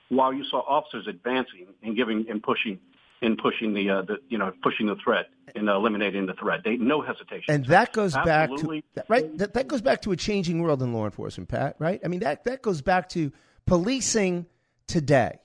while 0.09 0.33
you 0.33 0.43
saw 0.45 0.59
officers 0.67 1.07
advancing 1.07 1.67
and 1.83 1.95
giving 1.95 2.25
and 2.29 2.41
pushing 2.41 2.79
and 3.21 3.38
pushing 3.38 3.74
the, 3.74 3.89
uh, 3.89 4.01
the 4.03 4.17
you 4.29 4.38
know 4.38 4.51
pushing 4.62 4.88
the 4.88 4.95
threat 4.95 5.27
and 5.55 5.67
eliminating 5.69 6.25
the 6.25 6.33
threat. 6.33 6.62
They 6.63 6.77
no 6.77 7.01
hesitation. 7.01 7.53
And 7.53 7.65
that 7.65 7.93
goes 7.93 8.15
Absolutely. 8.15 8.83
back 8.95 9.05
to 9.05 9.12
right. 9.12 9.38
That, 9.38 9.53
that 9.53 9.67
goes 9.67 9.81
back 9.81 10.01
to 10.03 10.12
a 10.12 10.15
changing 10.15 10.62
world 10.62 10.81
in 10.81 10.93
law 10.93 11.05
enforcement, 11.05 11.50
Pat. 11.50 11.75
Right. 11.79 12.00
I 12.03 12.07
mean 12.07 12.19
that 12.21 12.43
that 12.45 12.62
goes 12.62 12.81
back 12.81 13.09
to 13.09 13.31
policing 13.65 14.45
today, 14.88 15.39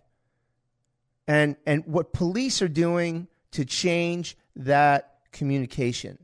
and 1.27 1.57
and 1.67 1.87
what 1.87 2.13
police 2.13 2.61
are 2.63 2.69
doing 2.69 3.29
to 3.53 3.65
change 3.65 4.37
that 4.57 5.19
communication, 5.33 6.19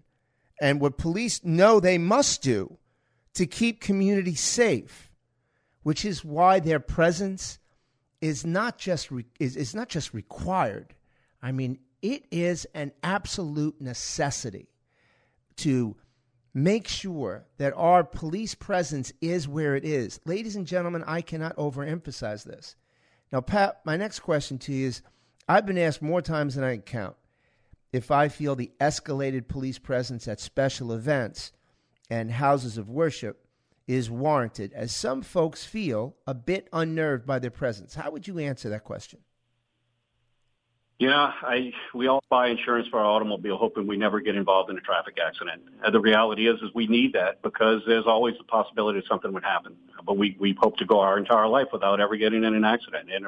and 0.60 0.80
what 0.80 0.98
police 0.98 1.42
know 1.44 1.80
they 1.80 1.98
must 1.98 2.42
do 2.42 2.76
to 3.34 3.46
keep 3.46 3.80
communities 3.80 4.40
safe, 4.40 5.10
which 5.82 6.04
is 6.04 6.24
why 6.24 6.58
their 6.58 6.80
presence 6.80 7.58
is 8.26 8.44
not 8.44 8.76
just 8.76 9.12
re- 9.12 9.24
is, 9.38 9.56
is 9.56 9.72
not 9.74 9.88
just 9.88 10.12
required. 10.12 10.94
I 11.40 11.52
mean, 11.52 11.78
it 12.02 12.24
is 12.32 12.66
an 12.74 12.90
absolute 13.04 13.80
necessity 13.80 14.68
to 15.58 15.96
make 16.52 16.88
sure 16.88 17.46
that 17.58 17.72
our 17.76 18.02
police 18.02 18.54
presence 18.54 19.12
is 19.20 19.46
where 19.46 19.76
it 19.76 19.84
is. 19.84 20.18
Ladies 20.24 20.56
and 20.56 20.66
gentlemen, 20.66 21.04
I 21.06 21.20
cannot 21.20 21.56
overemphasize 21.56 22.42
this. 22.44 22.74
Now, 23.30 23.40
Pat, 23.42 23.80
my 23.84 23.96
next 23.96 24.20
question 24.20 24.58
to 24.60 24.72
you 24.72 24.88
is 24.88 25.02
I've 25.48 25.66
been 25.66 25.78
asked 25.78 26.02
more 26.02 26.22
times 26.22 26.56
than 26.56 26.64
I 26.64 26.74
can 26.74 26.82
count 26.82 27.16
if 27.92 28.10
I 28.10 28.28
feel 28.28 28.56
the 28.56 28.72
escalated 28.80 29.46
police 29.46 29.78
presence 29.78 30.26
at 30.26 30.40
special 30.40 30.92
events 30.92 31.52
and 32.10 32.30
houses 32.32 32.76
of 32.76 32.90
worship 32.90 33.45
is 33.86 34.10
warranted, 34.10 34.72
as 34.72 34.94
some 34.94 35.22
folks 35.22 35.64
feel 35.64 36.16
a 36.26 36.34
bit 36.34 36.68
unnerved 36.72 37.26
by 37.26 37.38
their 37.38 37.50
presence. 37.50 37.94
How 37.94 38.10
would 38.10 38.26
you 38.26 38.38
answer 38.38 38.68
that 38.68 38.84
question? 38.84 39.20
Know, 40.98 41.30
I 41.42 41.72
we 41.94 42.06
all 42.06 42.24
buy 42.30 42.48
insurance 42.48 42.88
for 42.88 42.98
our 42.98 43.04
automobile, 43.04 43.58
hoping 43.58 43.86
we 43.86 43.98
never 43.98 44.18
get 44.20 44.34
involved 44.34 44.70
in 44.70 44.78
a 44.78 44.80
traffic 44.80 45.18
accident. 45.24 45.62
And 45.84 45.94
the 45.94 46.00
reality 46.00 46.48
is, 46.48 46.56
is 46.62 46.70
we 46.74 46.86
need 46.86 47.12
that 47.12 47.42
because 47.42 47.82
there's 47.86 48.06
always 48.06 48.34
the 48.38 48.44
possibility 48.44 49.00
that 49.00 49.06
something 49.06 49.30
would 49.34 49.44
happen. 49.44 49.76
But 50.06 50.16
we 50.16 50.36
we 50.40 50.56
hope 50.58 50.78
to 50.78 50.86
go 50.86 51.00
our 51.00 51.18
entire 51.18 51.48
life 51.48 51.66
without 51.70 52.00
ever 52.00 52.16
getting 52.16 52.44
in 52.44 52.54
an 52.54 52.64
accident. 52.64 53.10
And 53.12 53.26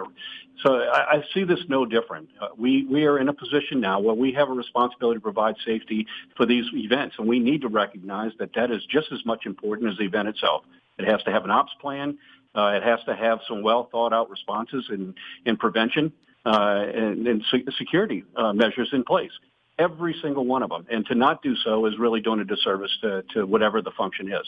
so 0.63 0.77
I, 0.77 1.19
I 1.19 1.25
see 1.35 1.45
this 1.45 1.61
no 1.69 1.85
different. 1.85 2.31
Uh, 2.41 2.49
we 2.57 2.87
we 2.87 3.05
are 3.05 3.19
in 3.19 3.29
a 3.29 3.35
position 3.35 3.81
now 3.81 4.01
where 4.01 4.15
we 4.15 4.33
have 4.33 4.49
a 4.49 4.55
responsibility 4.55 5.19
to 5.19 5.23
provide 5.23 5.57
safety 5.67 6.07
for 6.39 6.47
these 6.47 6.65
events, 6.73 7.17
and 7.19 7.29
we 7.29 7.39
need 7.39 7.61
to 7.61 7.69
recognize 7.69 8.33
that 8.39 8.55
that 8.55 8.71
is 8.71 8.83
just 8.87 9.13
as 9.13 9.27
much 9.27 9.45
important 9.45 9.93
as 9.93 9.99
the 9.99 10.05
event 10.05 10.27
itself. 10.29 10.65
It 10.99 11.07
has 11.07 11.23
to 11.25 11.31
have 11.31 11.45
an 11.45 11.51
ops 11.51 11.73
plan. 11.83 12.17
Uh, 12.55 12.73
it 12.77 12.83
has 12.83 13.01
to 13.05 13.15
have 13.15 13.41
some 13.47 13.63
well 13.63 13.91
thought 13.93 14.15
out 14.15 14.31
responses 14.31 14.87
in, 14.89 15.15
in 15.45 15.59
prevention 15.59 16.15
uh, 16.49 16.85
and, 16.95 17.27
and 17.27 17.45
security 17.77 18.25
uh, 18.37 18.53
measures 18.53 18.89
in 18.93 19.05
place. 19.05 19.31
Every 19.79 20.15
single 20.23 20.45
one 20.55 20.63
of 20.63 20.71
them. 20.71 20.87
And 20.91 21.07
to 21.07 21.15
not 21.15 21.43
do 21.43 21.55
so 21.65 21.87
is 21.87 21.95
really 21.99 22.21
doing 22.21 22.41
a 22.41 22.45
disservice 22.45 22.91
to, 23.03 23.23
to 23.35 23.47
whatever 23.47 23.83
the 23.83 23.93
function 23.93 24.33
is. 24.33 24.47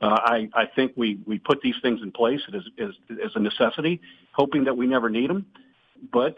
Uh, 0.00 0.18
I, 0.34 0.48
I 0.54 0.66
think 0.74 0.92
we, 0.96 1.20
we 1.26 1.38
put 1.38 1.60
these 1.60 1.76
things 1.82 2.00
in 2.02 2.10
place 2.10 2.40
as, 2.48 2.62
as, 2.78 2.90
as 3.24 3.30
a 3.36 3.38
necessity, 3.38 4.00
hoping 4.32 4.64
that 4.64 4.76
we 4.76 4.86
never 4.86 5.08
need 5.08 5.30
them. 5.30 5.46
But 6.12 6.36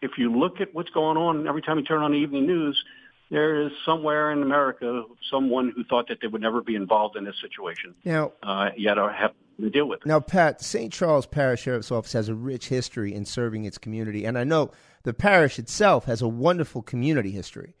if 0.00 0.12
you 0.16 0.34
look 0.34 0.60
at 0.60 0.72
what's 0.74 0.90
going 0.90 1.18
on 1.18 1.46
every 1.46 1.60
time 1.60 1.78
you 1.78 1.84
turn 1.84 2.02
on 2.02 2.12
the 2.12 2.18
evening 2.18 2.46
news, 2.46 2.82
there 3.32 3.62
is 3.62 3.72
somewhere 3.86 4.30
in 4.30 4.42
America 4.42 5.04
someone 5.30 5.72
who 5.74 5.82
thought 5.84 6.06
that 6.08 6.18
they 6.20 6.26
would 6.28 6.42
never 6.42 6.60
be 6.60 6.76
involved 6.76 7.16
in 7.16 7.24
this 7.24 7.34
situation. 7.40 7.94
Now, 8.04 8.32
uh, 8.42 8.68
yet 8.76 8.98
are 8.98 9.10
have 9.10 9.32
to 9.58 9.70
deal 9.70 9.88
with. 9.88 10.04
Now, 10.04 10.20
Pat, 10.20 10.60
St. 10.60 10.92
Charles 10.92 11.24
Parish 11.24 11.62
Sheriff's 11.62 11.90
Office 11.90 12.12
has 12.12 12.28
a 12.28 12.34
rich 12.34 12.68
history 12.68 13.14
in 13.14 13.24
serving 13.24 13.64
its 13.64 13.78
community, 13.78 14.26
and 14.26 14.38
I 14.38 14.44
know 14.44 14.70
the 15.04 15.14
parish 15.14 15.58
itself 15.58 16.04
has 16.04 16.20
a 16.20 16.28
wonderful 16.28 16.82
community 16.82 17.30
history. 17.30 17.74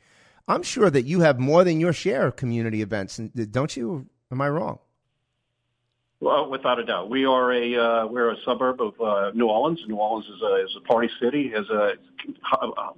I'm 0.48 0.62
sure 0.62 0.88
that 0.88 1.04
you 1.04 1.20
have 1.20 1.38
more 1.38 1.64
than 1.64 1.80
your 1.80 1.92
share 1.92 2.26
of 2.26 2.36
community 2.36 2.80
events, 2.80 3.18
don't 3.50 3.76
you? 3.76 4.06
Am 4.30 4.40
I 4.40 4.48
wrong? 4.48 4.78
Well, 6.22 6.48
without 6.48 6.78
a 6.78 6.84
doubt, 6.84 7.10
we 7.10 7.24
are 7.24 7.52
a 7.52 7.76
uh, 7.76 8.06
we're 8.06 8.30
a 8.30 8.36
suburb 8.44 8.80
of 8.80 8.94
uh, 9.00 9.32
New 9.34 9.48
Orleans. 9.48 9.80
New 9.88 9.96
Orleans 9.96 10.24
is 10.26 10.40
a 10.40 10.64
is 10.64 10.76
a 10.76 10.80
party 10.86 11.10
city, 11.20 11.52
is 11.52 11.68
a 11.68 11.94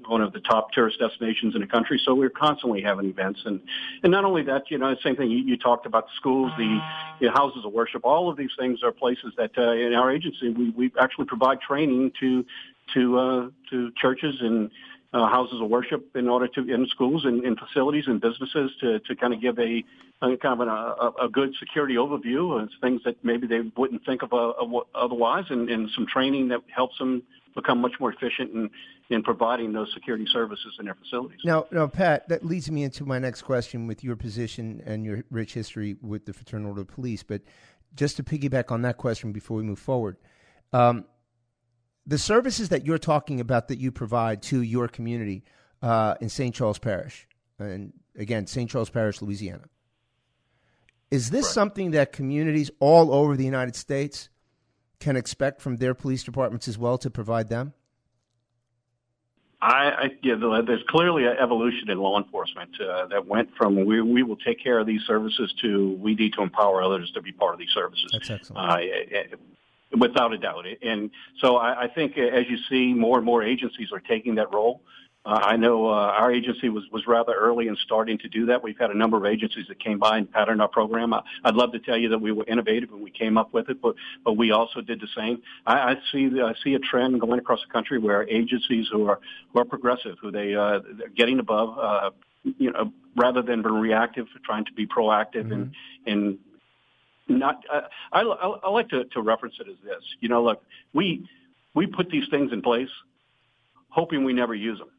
one 0.07 0.21
of 0.21 0.35
the 0.35 0.41
top 0.41 0.73
tourist 0.73 0.99
destinations 0.99 1.55
in 1.55 1.63
the 1.63 1.67
country. 1.67 1.99
So 2.05 2.15
we're 2.15 2.29
constantly 2.29 2.83
having 2.83 3.07
events, 3.07 3.41
and 3.47 3.63
and 4.03 4.13
not 4.13 4.27
only 4.27 4.43
that, 4.43 4.71
you 4.71 4.77
know, 4.77 4.91
the 4.91 5.01
same 5.03 5.17
thing 5.17 5.31
you, 5.31 5.39
you 5.39 5.57
talked 5.57 5.87
about 5.87 6.05
the 6.09 6.13
schools, 6.17 6.53
the 6.59 6.79
you 7.21 7.29
know, 7.29 7.33
houses 7.33 7.65
of 7.65 7.73
worship. 7.73 8.05
All 8.05 8.29
of 8.29 8.37
these 8.37 8.51
things 8.59 8.83
are 8.83 8.93
places 8.93 9.33
that 9.39 9.53
uh, 9.57 9.73
in 9.73 9.95
our 9.95 10.13
agency 10.13 10.51
we 10.51 10.69
we 10.73 10.93
actually 11.01 11.25
provide 11.25 11.63
training 11.63 12.13
to 12.21 12.45
to 12.93 13.19
uh, 13.19 13.49
to 13.71 13.91
churches 13.97 14.35
and 14.41 14.71
uh, 15.15 15.29
houses 15.29 15.61
of 15.61 15.69
worship 15.71 16.15
in 16.17 16.29
order 16.29 16.49
to 16.49 16.61
in 16.61 16.87
schools 16.89 17.25
and 17.25 17.45
in 17.45 17.55
facilities 17.57 18.05
and 18.09 18.21
businesses 18.21 18.73
to 18.81 18.99
to 18.99 19.15
kind 19.15 19.33
of 19.33 19.41
give 19.41 19.59
a, 19.59 19.85
a 20.23 20.37
kind 20.37 20.61
of 20.61 20.61
an, 20.61 20.69
a, 20.69 21.27
a 21.27 21.29
good 21.29 21.55
security 21.61 21.95
overview 21.95 22.61
of 22.61 22.69
things 22.81 23.01
that 23.05 23.17
maybe 23.23 23.47
they 23.47 23.61
wouldn't 23.77 24.05
think 24.05 24.23
of, 24.23 24.33
uh, 24.33 24.53
otherwise, 24.95 25.45
and, 25.51 25.71
and 25.71 25.89
some 25.95 26.07
training 26.07 26.49
that 26.49 26.61
helps 26.75 26.99
them 26.99 27.23
become 27.55 27.81
much 27.81 27.93
more 28.01 28.13
efficient 28.13 28.53
in, 28.53 28.69
in 29.11 29.23
providing 29.23 29.73
those 29.73 29.89
security 29.95 30.27
services 30.33 30.75
in 30.81 30.87
their 30.87 30.97
facilities. 30.97 31.39
Now, 31.45 31.67
now, 31.71 31.87
Pat, 31.87 32.29
that 32.29 32.45
leads 32.45 32.69
me 32.69 32.83
into 32.83 33.07
my 33.07 33.21
next 33.21 33.43
question 33.43 33.87
with 33.87 34.03
your 34.03 34.17
position 34.17 34.83
and 34.85 35.05
your 35.05 35.23
rich 35.31 35.55
history 35.55 35.97
with 36.03 36.27
the 36.27 36.33
Fraternal 36.33 36.71
Order 36.71 36.81
of 36.81 36.89
Police. 36.89 37.23
But 37.23 37.43
just 37.95 38.17
to 38.17 38.25
piggyback 38.25 38.73
on 38.73 38.83
that 38.83 38.97
question 38.97 39.31
before 39.31 39.57
we 39.57 39.63
move 39.63 39.79
forward, 39.79 40.17
um, 40.73 41.05
the 42.07 42.19
services 42.19 42.69
that 42.69 42.85
you're 42.85 42.99
talking 42.99 43.41
about 43.41 43.69
that 43.69 43.79
you 43.79 43.91
provide 43.91 44.43
to 44.43 44.63
your 44.63 44.89
community 44.89 45.45
uh, 45.83 46.15
in 46.21 46.29
St. 46.29 46.55
Charles 46.55 46.79
Parish, 46.79 47.27
and 47.59 47.93
again, 48.17 48.47
St. 48.47 48.71
Charles 48.71 48.91
Parish, 48.91 49.23
Louisiana, 49.23 49.65
is 51.11 51.31
this 51.31 51.45
right. 51.47 51.55
something 51.55 51.91
that 51.93 52.13
communities 52.13 52.71
all 52.81 53.13
over 53.13 53.37
the 53.37 53.45
United 53.45 53.77
States 53.77 54.29
can 55.01 55.17
expect 55.17 55.61
from 55.61 55.77
their 55.77 55.95
police 55.95 56.25
departments 56.25 56.69
as 56.69 56.79
well 56.79 56.99
to 56.99 57.11
provide 57.11 57.49
them? 57.49 57.75
I, 59.61 59.69
I 59.69 60.05
yeah, 60.23 60.35
there's 60.67 60.83
clearly 60.89 61.25
an 61.25 61.37
evolution 61.41 61.89
in 61.89 61.99
law 61.99 62.19
enforcement 62.19 62.71
uh, 62.81 63.07
that 63.07 63.27
went 63.27 63.49
from 63.57 63.83
we, 63.87 64.03
we 64.03 64.23
will 64.23 64.37
take 64.37 64.63
care 64.63 64.79
of 64.79 64.87
these 64.87 65.01
services 65.07 65.55
to 65.63 65.93
we 66.01 66.15
need 66.15 66.35
to 66.35 66.43
empower 66.43 66.83
others 66.83 67.11
to 67.13 67.23
be 67.23 67.33
part 67.33 67.55
of 67.55 67.59
these 67.59 67.71
services. 67.73 68.11
That's 68.13 68.31
excellent. 68.31 68.71
Uh, 68.71 69.37
without 69.99 70.33
a 70.33 70.39
doubt. 70.39 70.67
And 70.83 71.11
so 71.41 71.57
I, 71.57 71.85
I 71.85 71.89
think 71.89 72.19
as 72.19 72.45
you 72.49 72.59
see 72.69 72.93
more 72.95 73.17
and 73.17 73.27
more 73.27 73.43
agencies 73.43 73.89
are 73.93 74.01
taking 74.01 74.37
that 74.37 74.53
role. 74.53 74.83
Uh, 75.27 75.41
I 75.43 75.57
know 75.57 75.87
uh, 75.87 75.93
our 75.93 76.31
agency 76.31 76.69
was, 76.69 76.85
was 76.93 77.07
rather 77.07 77.33
early 77.33 77.69
in 77.69 77.77
starting 77.77 78.19
to 78.19 78.29
do 78.29 78.45
that. 78.47 78.63
We've 78.63 78.79
had 78.79 78.91
a 78.91 78.95
number 78.95 79.17
of 79.17 79.25
agencies 79.25 79.65
that 79.69 79.83
came 79.83 79.99
by 79.99 80.19
and 80.19 80.31
patterned 80.31 80.61
our 80.61 80.69
program. 80.69 81.15
I, 81.15 81.23
I'd 81.45 81.55
love 81.55 81.73
to 81.73 81.79
tell 81.79 81.97
you 81.97 82.11
that 82.11 82.19
we 82.19 82.31
were 82.31 82.45
innovative 82.45 82.93
and 82.93 83.01
we 83.01 83.11
came 83.11 83.39
up 83.39 83.55
with 83.55 83.71
it, 83.71 83.81
but, 83.81 83.95
but 84.23 84.35
we 84.35 84.51
also 84.51 84.83
did 84.83 85.01
the 85.01 85.09
same. 85.17 85.41
I, 85.65 85.93
I 85.93 85.97
see 86.13 86.29
I 86.43 86.53
see 86.63 86.75
a 86.75 86.79
trend 86.79 87.23
going 87.23 87.39
across 87.39 87.61
the 87.67 87.73
country 87.73 87.99
where 87.99 88.29
agencies 88.29 88.87
who 88.93 89.09
are 89.09 89.21
who 89.51 89.61
are 89.61 89.65
progressive, 89.65 90.17
who 90.21 90.31
they 90.31 90.55
uh, 90.55 90.81
they're 90.99 91.09
getting 91.09 91.39
above, 91.39 91.79
uh, 91.79 92.11
you 92.59 92.71
know, 92.71 92.93
rather 93.17 93.41
than 93.41 93.63
being 93.63 93.75
reactive, 93.75 94.27
trying 94.45 94.67
to 94.67 94.73
be 94.75 94.87
proactive 94.87 95.47
mm-hmm. 95.47 95.53
and 95.53 95.75
and 96.07 96.39
not 97.29 97.65
uh, 97.73 97.83
I, 98.13 98.21
I, 98.21 98.49
I 98.65 98.71
like 98.71 98.89
to, 98.91 99.05
to 99.05 99.23
reference 99.23 99.55
it 99.61 99.69
as 99.69 99.77
this. 99.85 100.03
You 100.21 100.29
know, 100.29 100.43
look, 100.43 100.63
we 100.93 101.29
we 101.75 101.87
put 101.87 102.11
these 102.11 102.29
things 102.31 102.53
in 102.53 102.63
place, 102.63 102.91
hoping 103.89 104.25
we 104.25 104.33
never 104.33 104.55
use 104.55 104.79
them. 104.79 104.91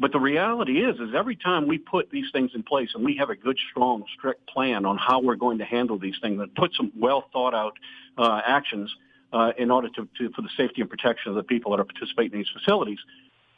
But 0.00 0.12
the 0.12 0.20
reality 0.20 0.84
is, 0.84 0.96
is 1.00 1.10
every 1.16 1.34
time 1.34 1.66
we 1.66 1.78
put 1.78 2.10
these 2.10 2.26
things 2.32 2.52
in 2.54 2.62
place 2.62 2.90
and 2.94 3.04
we 3.04 3.16
have 3.16 3.30
a 3.30 3.34
good, 3.36 3.58
strong, 3.70 4.04
strict 4.16 4.46
plan 4.48 4.86
on 4.86 4.96
how 4.96 5.20
we're 5.20 5.34
going 5.34 5.58
to 5.58 5.64
handle 5.64 5.98
these 5.98 6.14
things 6.22 6.40
and 6.40 6.54
put 6.54 6.72
some 6.76 6.92
well 6.96 7.24
thought 7.32 7.54
out 7.54 7.76
uh, 8.16 8.40
actions 8.46 8.94
uh, 9.32 9.52
in 9.58 9.72
order 9.72 9.88
to, 9.88 10.08
to, 10.18 10.30
for 10.34 10.42
the 10.42 10.50
safety 10.56 10.82
and 10.82 10.88
protection 10.88 11.30
of 11.30 11.36
the 11.36 11.42
people 11.42 11.72
that 11.72 11.80
are 11.80 11.84
participating 11.84 12.32
in 12.32 12.38
these 12.38 12.62
facilities, 12.62 12.98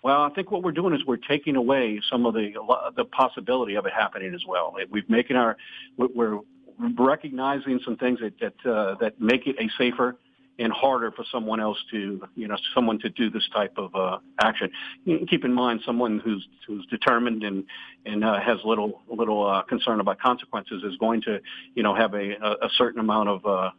well, 0.02 0.22
I 0.22 0.30
think 0.30 0.50
what 0.50 0.62
we're 0.62 0.72
doing 0.72 0.94
is 0.94 1.04
we're 1.04 1.18
taking 1.18 1.56
away 1.56 2.00
some 2.10 2.24
of 2.24 2.32
the 2.32 2.54
the 2.96 3.04
possibility 3.04 3.74
of 3.74 3.84
it 3.84 3.92
happening 3.92 4.34
as 4.34 4.46
well. 4.46 4.74
We've 4.90 5.08
making 5.10 5.36
our 5.36 5.58
we're 5.98 6.38
recognizing 6.98 7.80
some 7.84 7.96
things 7.96 8.20
that 8.20 8.34
that 8.40 8.70
uh, 8.70 8.94
that 9.00 9.20
make 9.20 9.46
it 9.46 9.56
a 9.58 9.68
safer 9.78 10.16
and 10.58 10.72
harder 10.72 11.10
for 11.10 11.24
someone 11.32 11.58
else 11.58 11.78
to 11.90 12.20
you 12.36 12.46
know 12.46 12.56
someone 12.74 12.98
to 13.00 13.08
do 13.08 13.30
this 13.30 13.48
type 13.52 13.72
of 13.78 13.94
uh, 13.94 14.18
action. 14.40 14.70
Keep 15.28 15.44
in 15.44 15.54
mind 15.54 15.80
someone 15.84 16.20
who's 16.20 16.46
who's 16.66 16.86
determined 16.86 17.42
and 17.42 17.64
and 18.04 18.24
uh, 18.24 18.40
has 18.40 18.58
little 18.64 19.00
little 19.08 19.46
uh, 19.46 19.62
concern 19.62 20.00
about 20.00 20.18
consequences 20.20 20.82
is 20.84 20.96
going 20.98 21.22
to 21.22 21.40
you 21.74 21.82
know 21.82 21.94
have 21.94 22.14
a 22.14 22.32
a 22.62 22.68
certain 22.76 23.00
amount 23.00 23.28
of 23.30 23.46
uh, 23.46 23.70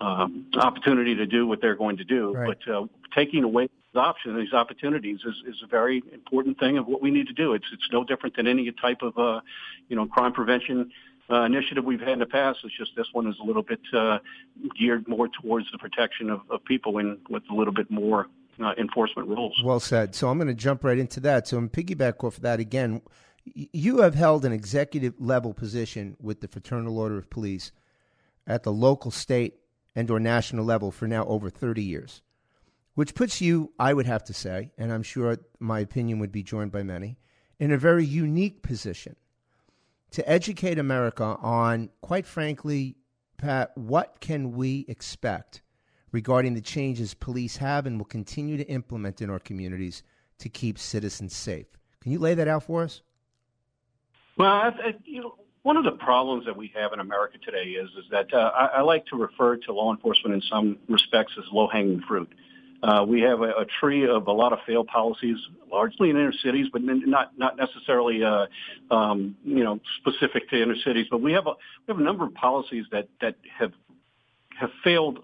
um, 0.00 0.46
opportunity 0.58 1.14
to 1.14 1.26
do 1.26 1.46
what 1.46 1.60
they're 1.60 1.76
going 1.76 1.98
to 1.98 2.04
do. 2.04 2.32
Right. 2.32 2.56
But 2.64 2.74
uh, 2.74 2.86
taking 3.14 3.44
away 3.44 3.64
these 3.64 4.00
options, 4.00 4.38
these 4.38 4.54
opportunities, 4.54 5.20
is, 5.26 5.34
is 5.54 5.62
a 5.62 5.66
very 5.66 6.02
important 6.12 6.58
thing 6.58 6.78
of 6.78 6.86
what 6.86 7.02
we 7.02 7.10
need 7.10 7.26
to 7.26 7.34
do. 7.34 7.52
It's 7.52 7.66
it's 7.72 7.88
no 7.92 8.02
different 8.02 8.36
than 8.36 8.46
any 8.46 8.72
type 8.72 9.02
of 9.02 9.18
uh, 9.18 9.40
you 9.88 9.96
know 9.96 10.06
crime 10.06 10.32
prevention 10.32 10.90
uh, 11.30 11.42
initiative 11.42 11.84
we've 11.84 12.00
had 12.00 12.10
in 12.14 12.18
the 12.18 12.26
past. 12.26 12.60
It's 12.64 12.76
just 12.76 12.92
this 12.96 13.06
one 13.12 13.26
is 13.28 13.36
a 13.40 13.44
little 13.44 13.62
bit 13.62 13.80
uh, 13.92 14.18
geared 14.78 15.06
more 15.06 15.28
towards 15.28 15.70
the 15.72 15.78
protection 15.78 16.30
of, 16.30 16.40
of 16.50 16.64
people 16.64 16.98
and 16.98 17.18
with 17.28 17.42
a 17.50 17.54
little 17.54 17.72
bit 17.72 17.90
more 17.90 18.26
uh, 18.62 18.72
enforcement 18.78 19.28
rules. 19.28 19.60
Well 19.64 19.80
said. 19.80 20.14
So 20.14 20.28
I'm 20.28 20.38
going 20.38 20.48
to 20.48 20.54
jump 20.54 20.84
right 20.84 20.98
into 20.98 21.20
that. 21.20 21.48
So 21.48 21.56
I'm 21.58 21.68
piggyback 21.68 22.24
off 22.24 22.36
of 22.36 22.42
that 22.42 22.60
again. 22.60 23.02
You 23.44 23.98
have 24.02 24.14
held 24.14 24.44
an 24.44 24.52
executive 24.52 25.14
level 25.18 25.54
position 25.54 26.16
with 26.20 26.40
the 26.40 26.48
Fraternal 26.48 26.98
Order 26.98 27.18
of 27.18 27.30
Police 27.30 27.72
at 28.46 28.64
the 28.64 28.72
local, 28.72 29.10
state, 29.10 29.60
and 29.94 30.10
or 30.10 30.20
national 30.20 30.64
level 30.64 30.90
for 30.90 31.08
now 31.08 31.24
over 31.26 31.50
30 31.50 31.82
years, 31.82 32.22
which 32.94 33.14
puts 33.14 33.40
you, 33.40 33.72
I 33.78 33.94
would 33.94 34.06
have 34.06 34.24
to 34.24 34.34
say, 34.34 34.72
and 34.78 34.92
I'm 34.92 35.02
sure 35.02 35.38
my 35.58 35.80
opinion 35.80 36.18
would 36.20 36.32
be 36.32 36.42
joined 36.42 36.70
by 36.70 36.82
many, 36.82 37.18
in 37.58 37.72
a 37.72 37.78
very 37.78 38.04
unique 38.04 38.62
position 38.62 39.16
to 40.12 40.28
educate 40.28 40.78
America 40.78 41.36
on, 41.40 41.90
quite 42.00 42.26
frankly, 42.26 42.96
Pat, 43.36 43.70
what 43.76 44.20
can 44.20 44.52
we 44.52 44.84
expect 44.88 45.62
regarding 46.12 46.54
the 46.54 46.60
changes 46.60 47.14
police 47.14 47.56
have 47.58 47.86
and 47.86 47.98
will 47.98 48.04
continue 48.04 48.56
to 48.56 48.64
implement 48.68 49.20
in 49.20 49.30
our 49.30 49.38
communities 49.38 50.02
to 50.38 50.48
keep 50.48 50.78
citizens 50.78 51.36
safe. 51.36 51.66
Can 52.00 52.12
you 52.12 52.18
lay 52.18 52.34
that 52.34 52.48
out 52.48 52.64
for 52.64 52.82
us? 52.82 53.02
Well, 54.36 54.50
I, 54.50 54.68
I, 54.68 54.94
you 55.04 55.20
know, 55.20 55.34
one 55.62 55.76
of 55.76 55.84
the 55.84 55.92
problems 55.92 56.46
that 56.46 56.56
we 56.56 56.72
have 56.74 56.92
in 56.92 57.00
America 57.00 57.36
today 57.38 57.70
is 57.70 57.90
is 57.90 58.04
that 58.10 58.32
uh, 58.32 58.50
I, 58.54 58.66
I 58.78 58.80
like 58.80 59.04
to 59.06 59.16
refer 59.16 59.56
to 59.56 59.72
law 59.72 59.92
enforcement 59.92 60.34
in 60.34 60.40
some 60.42 60.78
respects 60.88 61.34
as 61.38 61.44
low 61.52 61.68
hanging 61.68 62.00
fruit. 62.00 62.32
Uh, 62.82 63.04
we 63.06 63.20
have 63.20 63.42
a, 63.42 63.50
a 63.50 63.66
tree 63.80 64.08
of 64.08 64.26
a 64.26 64.32
lot 64.32 64.52
of 64.52 64.58
failed 64.66 64.86
policies, 64.86 65.36
largely 65.70 66.08
in 66.08 66.16
inner 66.16 66.32
cities, 66.32 66.66
but 66.72 66.82
not 66.82 67.36
not 67.38 67.56
necessarily 67.56 68.24
uh, 68.24 68.46
um, 68.90 69.36
you 69.44 69.62
know 69.62 69.78
specific 69.98 70.48
to 70.48 70.62
inner 70.62 70.76
cities. 70.84 71.06
But 71.10 71.20
we 71.20 71.32
have 71.32 71.46
a 71.46 71.50
we 71.50 71.92
have 71.92 71.98
a 71.98 72.02
number 72.02 72.24
of 72.24 72.34
policies 72.34 72.86
that 72.90 73.08
that 73.20 73.36
have 73.58 73.72
have 74.58 74.70
failed 74.82 75.18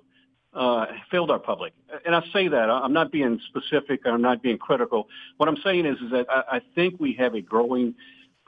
uh, 0.52 0.86
failed 1.10 1.30
our 1.30 1.38
public. 1.38 1.72
And 2.04 2.14
I 2.14 2.22
say 2.32 2.48
that 2.48 2.70
I'm 2.70 2.92
not 2.92 3.10
being 3.10 3.40
specific. 3.48 4.00
I'm 4.06 4.22
not 4.22 4.42
being 4.42 4.58
critical. 4.58 5.08
What 5.38 5.48
I'm 5.48 5.58
saying 5.64 5.86
is, 5.86 5.96
is 5.98 6.10
that 6.12 6.26
I, 6.28 6.56
I 6.56 6.60
think 6.74 7.00
we 7.00 7.14
have 7.18 7.34
a 7.34 7.40
growing 7.40 7.94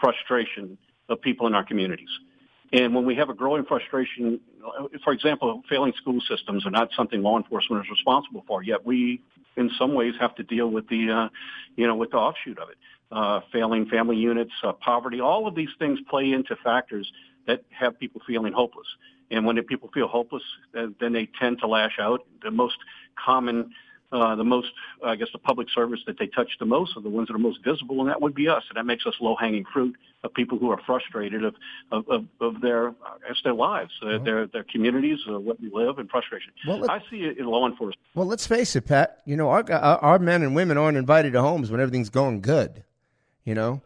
frustration 0.01 0.79
of 1.09 1.21
people 1.21 1.47
in 1.47 1.55
our 1.55 1.65
communities. 1.65 2.09
And 2.73 2.95
when 2.95 3.07
we 3.07 3.15
have 3.17 3.31
a 3.31 3.35
growing 3.35 3.65
frustration, 3.65 4.41
for 5.03 5.13
example, 5.13 5.63
failing 5.69 5.93
school 5.97 6.21
systems 6.29 6.67
are 6.67 6.71
not 6.71 6.91
something 6.97 7.23
law 7.23 7.37
enforcement 7.39 7.85
is 7.85 7.91
responsible 7.91 8.45
for. 8.47 8.63
Yet 8.63 8.85
we, 8.85 9.23
in 9.57 9.71
some 9.79 9.95
ways, 9.95 10.15
have 10.21 10.35
to 10.37 10.43
deal 10.43 10.69
with 10.69 10.89
the, 10.89 11.11
uh, 11.11 11.29
you 11.77 11.87
know, 11.87 11.97
with 11.97 12.11
the 12.11 12.19
offshoot 12.19 12.59
of 12.59 12.69
it. 12.69 12.77
Uh, 13.11 13.41
failing 13.51 13.87
family 13.87 14.17
units, 14.17 14.53
uh, 14.63 14.73
poverty, 14.73 15.19
all 15.19 15.47
of 15.49 15.55
these 15.55 15.71
things 15.79 15.99
play 16.11 16.31
into 16.31 16.55
factors 16.57 17.11
that 17.47 17.65
have 17.71 17.99
people 17.99 18.21
feeling 18.27 18.53
hopeless. 18.53 18.87
And 19.31 19.47
when 19.47 19.63
people 19.63 19.91
feel 19.95 20.09
hopeless, 20.09 20.43
then 20.73 21.13
they 21.13 21.27
tend 21.39 21.61
to 21.61 21.67
lash 21.67 21.99
out. 21.99 22.27
The 22.43 22.51
most 22.51 22.77
common 23.23 23.71
uh, 24.11 24.35
the 24.37 24.45
most, 24.45 24.69
I 25.05 25.17
guess, 25.17 25.29
the 25.33 25.39
public 25.39 25.69
service 25.71 26.01
that 26.07 26.19
they 26.19 26.27
touch 26.27 26.51
the 26.59 26.67
most 26.67 26.97
are 26.97 27.03
the 27.03 27.11
ones 27.11 27.29
that 27.29 27.35
are 27.35 27.39
most 27.39 27.63
visible, 27.63 28.01
and 28.01 28.09
that 28.09 28.21
would 28.23 28.35
be 28.35 28.49
us. 28.49 28.65
And 28.69 28.77
that 28.77 28.87
makes 28.87 29.07
us 29.07 29.15
low-hanging 29.21 29.67
fruit 29.73 29.97
of 30.25 30.33
people 30.35 30.59
who 30.59 30.71
are 30.71 30.81
frustrated 30.87 31.45
of 31.45 31.55
of, 31.93 32.09
of, 32.09 32.25
of 32.41 32.61
their, 32.61 32.91
guess, 33.27 33.37
their 33.45 33.55
lives, 33.55 33.93
uh, 34.03 34.19
their 34.19 34.47
their 34.47 34.65
communities, 34.65 35.19
uh, 35.29 35.39
what 35.39 35.61
we 35.61 35.71
live, 35.73 35.99
and 35.99 36.09
frustration. 36.09 36.53
Well, 36.67 36.91
I 36.91 37.01
see 37.11 37.25
it 37.25 37.39
in 37.39 37.47
law 37.47 37.67
enforcement. 37.67 38.01
Well, 38.15 38.27
let's 38.27 38.47
face 38.47 38.75
it, 38.77 38.87
Pat. 38.87 39.21
You 39.27 39.37
know, 39.37 39.51
our 39.51 39.71
our 39.71 40.19
men 40.19 40.43
and 40.43 40.55
women 40.55 40.79
aren't 40.79 40.97
invited 40.97 41.35
to 41.35 41.43
homes 41.43 41.71
when 41.71 41.81
everything's 41.81 42.11
going 42.11 42.41
good. 42.41 42.85
You 43.45 43.55
know. 43.55 43.83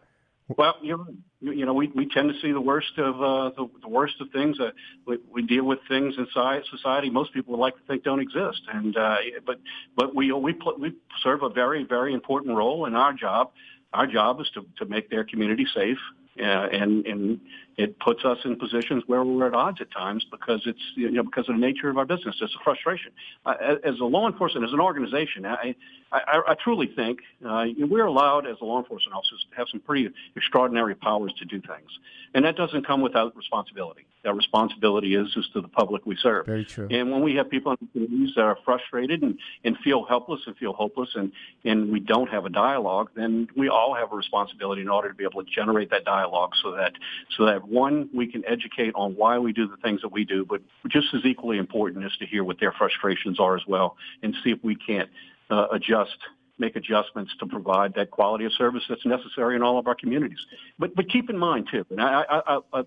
Well, 0.57 0.75
you 0.81 1.05
you 1.43 1.65
know, 1.65 1.73
we, 1.73 1.87
we 1.93 2.07
tend 2.07 2.33
to 2.33 2.39
see 2.39 2.51
the 2.51 2.61
worst 2.61 2.97
of 2.97 3.21
uh, 3.21 3.49
the, 3.55 3.69
the 3.81 3.89
worst 3.89 4.15
of 4.21 4.29
things. 4.31 4.59
Uh, 4.59 4.71
we, 5.05 5.17
we 5.29 5.41
deal 5.41 5.65
with 5.65 5.79
things 5.89 6.15
inside 6.17 6.63
society 6.71 7.09
most 7.09 7.33
people 7.33 7.51
would 7.51 7.59
like 7.59 7.75
to 7.75 7.83
think 7.87 8.03
don't 8.03 8.21
exist, 8.21 8.61
and 8.73 8.95
uh, 8.95 9.17
but 9.45 9.59
but 9.95 10.15
we 10.15 10.31
we 10.31 10.53
pl- 10.53 10.77
we 10.79 10.93
serve 11.21 11.43
a 11.43 11.49
very 11.49 11.83
very 11.83 12.13
important 12.13 12.55
role 12.55 12.85
in 12.85 12.95
our 12.95 13.13
job. 13.13 13.51
Our 13.93 14.07
job 14.07 14.39
is 14.39 14.49
to 14.53 14.65
to 14.77 14.85
make 14.85 15.09
their 15.09 15.25
community 15.25 15.67
safe, 15.75 15.97
uh, 16.39 16.43
and 16.43 17.05
and 17.05 17.41
it 17.77 17.99
puts 17.99 18.23
us 18.23 18.37
in 18.45 18.55
positions 18.55 19.03
where 19.07 19.23
we're 19.23 19.47
at 19.47 19.53
odds 19.53 19.81
at 19.81 19.91
times 19.91 20.25
because 20.31 20.61
it's 20.65 20.81
you 20.95 21.11
know 21.11 21.23
because 21.23 21.49
of 21.49 21.55
the 21.55 21.61
nature 21.61 21.89
of 21.89 21.97
our 21.97 22.05
business. 22.05 22.35
It's 22.41 22.55
a 22.55 22.63
frustration. 22.63 23.11
Uh, 23.45 23.55
as 23.83 23.99
a 23.99 24.05
law 24.05 24.27
enforcement, 24.27 24.65
as 24.65 24.71
an 24.73 24.79
organization, 24.79 25.45
I 25.45 25.75
I, 26.13 26.41
I 26.49 26.55
truly 26.55 26.87
think 26.95 27.19
uh, 27.45 27.65
we're 27.79 28.05
allowed 28.05 28.45
as 28.45 28.57
a 28.61 28.65
law 28.65 28.79
enforcement 28.79 29.15
officers 29.15 29.45
to 29.49 29.57
have 29.57 29.67
some 29.71 29.79
pretty 29.79 30.09
extraordinary 30.35 30.95
powers 30.95 31.33
to 31.39 31.45
do 31.45 31.59
things, 31.59 31.89
and 32.33 32.45
that 32.45 32.55
doesn't 32.55 32.85
come 32.85 33.01
without 33.01 33.35
responsibility. 33.35 34.05
That 34.23 34.35
responsibility 34.35 35.15
is 35.15 35.27
is 35.35 35.49
to 35.53 35.61
the 35.61 35.67
public 35.67 36.05
we 36.05 36.15
serve. 36.15 36.45
Very 36.45 36.65
true. 36.65 36.87
And 36.89 37.11
when 37.11 37.23
we 37.23 37.35
have 37.35 37.49
people 37.49 37.71
in 37.71 37.77
the 37.81 37.87
communities 37.91 38.35
that 38.35 38.43
are 38.43 38.57
frustrated 38.63 39.21
and, 39.21 39.37
and 39.65 39.77
feel 39.79 40.05
helpless 40.05 40.41
and 40.45 40.55
feel 40.57 40.73
hopeless, 40.73 41.09
and 41.15 41.31
and 41.65 41.91
we 41.91 41.99
don't 41.99 42.29
have 42.29 42.45
a 42.45 42.49
dialogue, 42.49 43.09
then 43.15 43.47
we 43.57 43.67
all 43.67 43.95
have 43.95 44.13
a 44.13 44.15
responsibility 44.15 44.81
in 44.81 44.89
order 44.89 45.09
to 45.09 45.15
be 45.15 45.23
able 45.23 45.43
to 45.43 45.49
generate 45.49 45.89
that 45.89 46.05
dialogue 46.05 46.53
so 46.61 46.71
that 46.71 46.93
so 47.37 47.45
that 47.45 47.67
one, 47.67 48.09
we 48.13 48.27
can 48.27 48.43
educate 48.45 48.93
on 48.95 49.15
why 49.15 49.39
we 49.39 49.51
do 49.51 49.67
the 49.67 49.77
things 49.77 50.01
that 50.01 50.11
we 50.11 50.23
do, 50.23 50.45
but 50.45 50.61
just 50.87 51.07
as 51.13 51.25
equally 51.25 51.57
important 51.57 52.05
is 52.05 52.15
to 52.17 52.25
hear 52.25 52.43
what 52.43 52.59
their 52.59 52.71
frustrations 52.71 53.39
are 53.39 53.55
as 53.55 53.63
well 53.67 53.97
and 54.21 54.35
see 54.43 54.51
if 54.51 54.59
we 54.63 54.75
can't 54.75 55.09
uh, 55.53 55.67
adjust 55.71 56.17
make 56.59 56.75
adjustments 56.75 57.31
to 57.39 57.47
provide 57.47 57.95
that 57.95 58.11
quality 58.11 58.45
of 58.45 58.53
service 58.53 58.83
that's 58.87 59.05
necessary 59.05 59.55
in 59.55 59.63
all 59.63 59.79
of 59.79 59.87
our 59.87 59.95
communities. 59.95 60.39
But 60.77 60.95
but 60.95 61.09
keep 61.09 61.29
in 61.29 61.37
mind 61.37 61.67
too, 61.71 61.85
and 61.89 62.01
I 62.01 62.23
I, 62.29 62.59
I, 62.73 62.83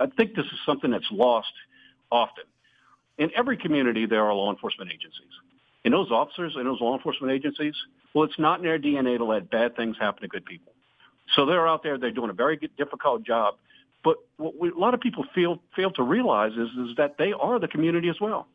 I 0.00 0.06
think 0.16 0.34
this 0.34 0.46
is 0.46 0.58
something 0.64 0.90
that's 0.90 1.10
lost 1.10 1.52
often. 2.10 2.44
In 3.18 3.30
every 3.34 3.56
community, 3.56 4.06
there 4.06 4.24
are 4.24 4.34
law 4.34 4.50
enforcement 4.50 4.90
agencies. 4.90 5.32
And 5.84 5.94
those 5.94 6.10
officers 6.10 6.54
and 6.56 6.66
those 6.66 6.80
law 6.80 6.96
enforcement 6.96 7.32
agencies, 7.32 7.74
well, 8.12 8.24
it's 8.24 8.38
not 8.38 8.58
in 8.58 8.64
their 8.64 8.78
DNA 8.78 9.18
to 9.18 9.24
let 9.24 9.48
bad 9.48 9.76
things 9.76 9.96
happen 9.98 10.22
to 10.22 10.28
good 10.28 10.44
people. 10.44 10.72
So 11.34 11.46
they're 11.46 11.66
out 11.66 11.82
there, 11.82 11.96
they're 11.96 12.10
doing 12.10 12.30
a 12.30 12.34
very 12.34 12.58
difficult 12.76 13.24
job 13.24 13.54
but 14.06 14.18
what 14.36 14.56
we, 14.56 14.70
a 14.70 14.78
lot 14.78 14.94
of 14.94 15.00
people 15.00 15.24
feel 15.34 15.60
fail 15.74 15.90
to 15.90 16.02
realize 16.04 16.52
is 16.52 16.68
is 16.88 16.96
that 16.96 17.18
they 17.18 17.32
are 17.32 17.58
the 17.58 17.66
community 17.66 18.08
as 18.08 18.14
well. 18.20 18.46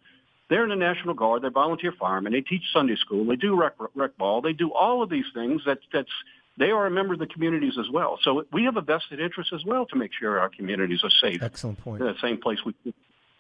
They're 0.52 0.64
in 0.64 0.70
the 0.70 0.76
National 0.76 1.14
Guard. 1.14 1.44
They're 1.44 1.50
volunteer 1.50 1.94
firemen. 1.98 2.34
They 2.34 2.42
teach 2.42 2.64
Sunday 2.74 2.98
school. 2.98 3.24
They 3.24 3.38
do 3.38 3.56
rec, 3.56 3.72
rec 3.96 4.18
ball. 4.18 4.42
They 4.42 4.52
do 4.52 4.74
all 4.74 5.02
of 5.02 5.10
these 5.10 5.24
things. 5.34 5.62
That 5.66 5.80
that's 5.94 6.12
they 6.58 6.72
are 6.72 6.86
a 6.86 6.92
member 6.92 7.14
of 7.14 7.20
the 7.20 7.26
communities 7.26 7.76
as 7.80 7.90
well. 7.90 8.20
So 8.22 8.44
we 8.52 8.66
have 8.66 8.76
a 8.76 8.82
vested 8.82 9.22
interest 9.22 9.54
as 9.54 9.64
well 9.64 9.86
to 9.86 9.96
make 9.96 10.12
sure 10.14 10.42
our 10.42 10.50
communities 10.50 11.06
are 11.06 11.10
safe. 11.10 11.42
Excellent 11.42 11.80
point. 11.80 12.02
In 12.02 12.08
the 12.08 12.20
same 12.22 12.38
place 12.38 12.58
we 12.66 12.76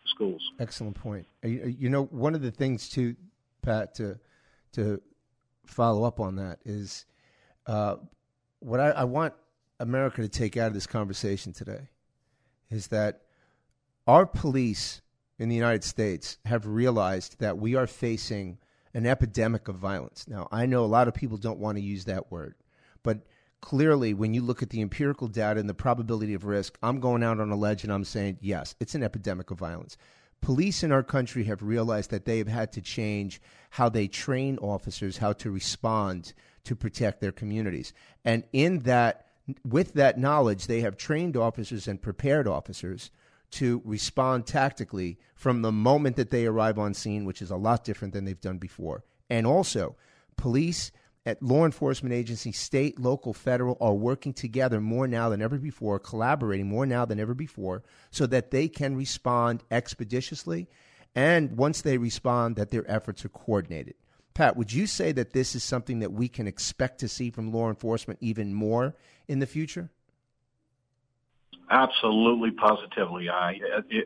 schools. 0.06 0.42
Excellent 0.58 0.96
point. 0.96 1.28
You 1.44 1.90
know, 1.90 2.06
one 2.06 2.34
of 2.34 2.42
the 2.42 2.50
things 2.50 2.88
too, 2.88 3.18
Pat, 3.62 3.94
to 3.96 4.18
to 4.72 5.02
follow 5.66 6.06
up 6.06 6.22
on 6.22 6.38
that 6.38 6.60
is 6.64 7.06
uh, 7.68 7.98
what 8.62 8.80
I, 8.80 8.92
I 8.92 9.04
want 9.04 9.34
America 9.82 10.22
to 10.22 10.30
take 10.30 10.56
out 10.56 10.68
of 10.68 10.74
this 10.74 10.88
conversation 10.88 11.52
today 11.52 11.90
is 12.70 12.88
that 12.88 13.24
our 14.08 14.26
police 14.26 15.02
in 15.42 15.50
the 15.50 15.56
United 15.56 15.84
States 15.84 16.38
have 16.46 16.68
realized 16.68 17.40
that 17.40 17.58
we 17.58 17.74
are 17.74 17.88
facing 17.88 18.60
an 18.94 19.08
epidemic 19.08 19.68
of 19.68 19.76
violence. 19.76 20.28
Now, 20.28 20.48
I 20.52 20.68
know 20.68 20.84
a 20.84 20.86
lot 20.86 21.08
of 21.08 21.16
people 21.16 21.38
don't 21.38 21.58
want 21.58 21.80
to 21.80 21.84
use 21.84 22.06
that 22.06 22.32
word, 22.32 22.54
but 23.02 23.26
clearly, 23.60 24.14
when 24.14 24.36
you 24.36 24.44
look 24.44 24.62
at 24.62 24.70
the 24.70 24.82
empirical 24.82 25.28
data 25.28 25.60
and 25.60 25.68
the 25.68 25.74
probability 25.74 26.36
of 26.36 26.46
risk, 26.46 26.78
I'm 26.84 27.00
going 27.00 27.24
out 27.24 27.40
on 27.40 27.50
a 27.50 27.56
ledge 27.56 27.84
and 27.84 27.92
I'm 27.92 28.04
saying, 28.04 28.38
yes, 28.40 28.76
it's 28.80 28.94
an 28.94 29.02
epidemic 29.02 29.50
of 29.50 29.58
violence. 29.58 29.98
Police 30.42 30.84
in 30.84 30.92
our 30.92 31.02
country 31.02 31.46
have 31.46 31.64
realized 31.64 32.12
that 32.12 32.26
they 32.26 32.38
have 32.38 32.48
had 32.48 32.72
to 32.74 32.82
change 32.82 33.42
how 33.72 33.90
they 33.90 34.08
train 34.08 34.60
officers, 34.60 35.18
how 35.18 35.34
to 35.34 35.50
respond 35.50 36.34
to 36.66 36.76
protect 36.76 37.20
their 37.20 37.32
communities. 37.32 37.94
And 38.24 38.44
in 38.54 38.82
that 38.82 39.26
with 39.66 39.94
that 39.94 40.20
knowledge, 40.20 40.68
they 40.68 40.82
have 40.82 40.98
trained 40.98 41.36
officers 41.36 41.88
and 41.88 42.00
prepared 42.00 42.48
officers 42.48 43.10
to 43.52 43.82
respond 43.84 44.46
tactically 44.46 45.18
from 45.36 45.62
the 45.62 45.72
moment 45.72 46.16
that 46.16 46.32
they 46.32 46.46
arrive 46.46 46.80
on 46.80 46.94
scene, 46.94 47.26
which 47.26 47.42
is 47.42 47.52
a 47.52 47.56
lot 47.56 47.84
different 47.84 48.14
than 48.14 48.26
they've 48.26 48.40
done 48.40 48.58
before. 48.58 49.04
And 49.30 49.46
also, 49.46 49.96
police 50.38 50.92
at 51.26 51.44
law 51.44 51.66
enforcement 51.66 52.14
agencies, 52.14 52.58
state, 52.58 53.00
local, 53.00 53.34
federal, 53.34 53.78
are 53.80 53.94
working 53.94 54.34
together 54.34 54.82
more 54.82 55.08
now 55.08 55.30
than 55.30 55.42
ever 55.42 55.58
before, 55.58 56.00
collaborating 56.00 56.68
more 56.68 56.86
now 56.86 57.06
than 57.06 57.20
ever 57.20 57.34
before, 57.34 57.84
so 58.10 58.26
that 58.26 58.52
they 58.52 58.68
can 58.68 58.96
respond 58.96 59.64
expeditiously. 59.70 60.68
And 61.14 61.58
once 61.58 61.82
they 61.82 61.98
respond, 61.98 62.56
that 62.56 62.72
their 62.72 62.90
efforts 62.90 63.24
are 63.26 63.30
coordinated. 63.30 63.96
Pat, 64.34 64.56
would 64.56 64.72
you 64.72 64.88
say 64.88 65.12
that 65.12 65.34
this 65.34 65.56
is 65.56 65.64
something 65.64 66.00
that 66.00 66.14
we 66.14 66.28
can 66.28 66.48
expect 66.48 67.00
to 67.00 67.08
see 67.08 67.30
from 67.30 67.52
law 67.52 67.70
enforcement 67.70 68.18
even 68.22 68.54
more 68.54 68.96
in 69.28 69.40
the 69.40 69.46
future? 69.46 69.92
Absolutely, 71.72 72.52
positively. 72.52 73.30
I 73.30 73.58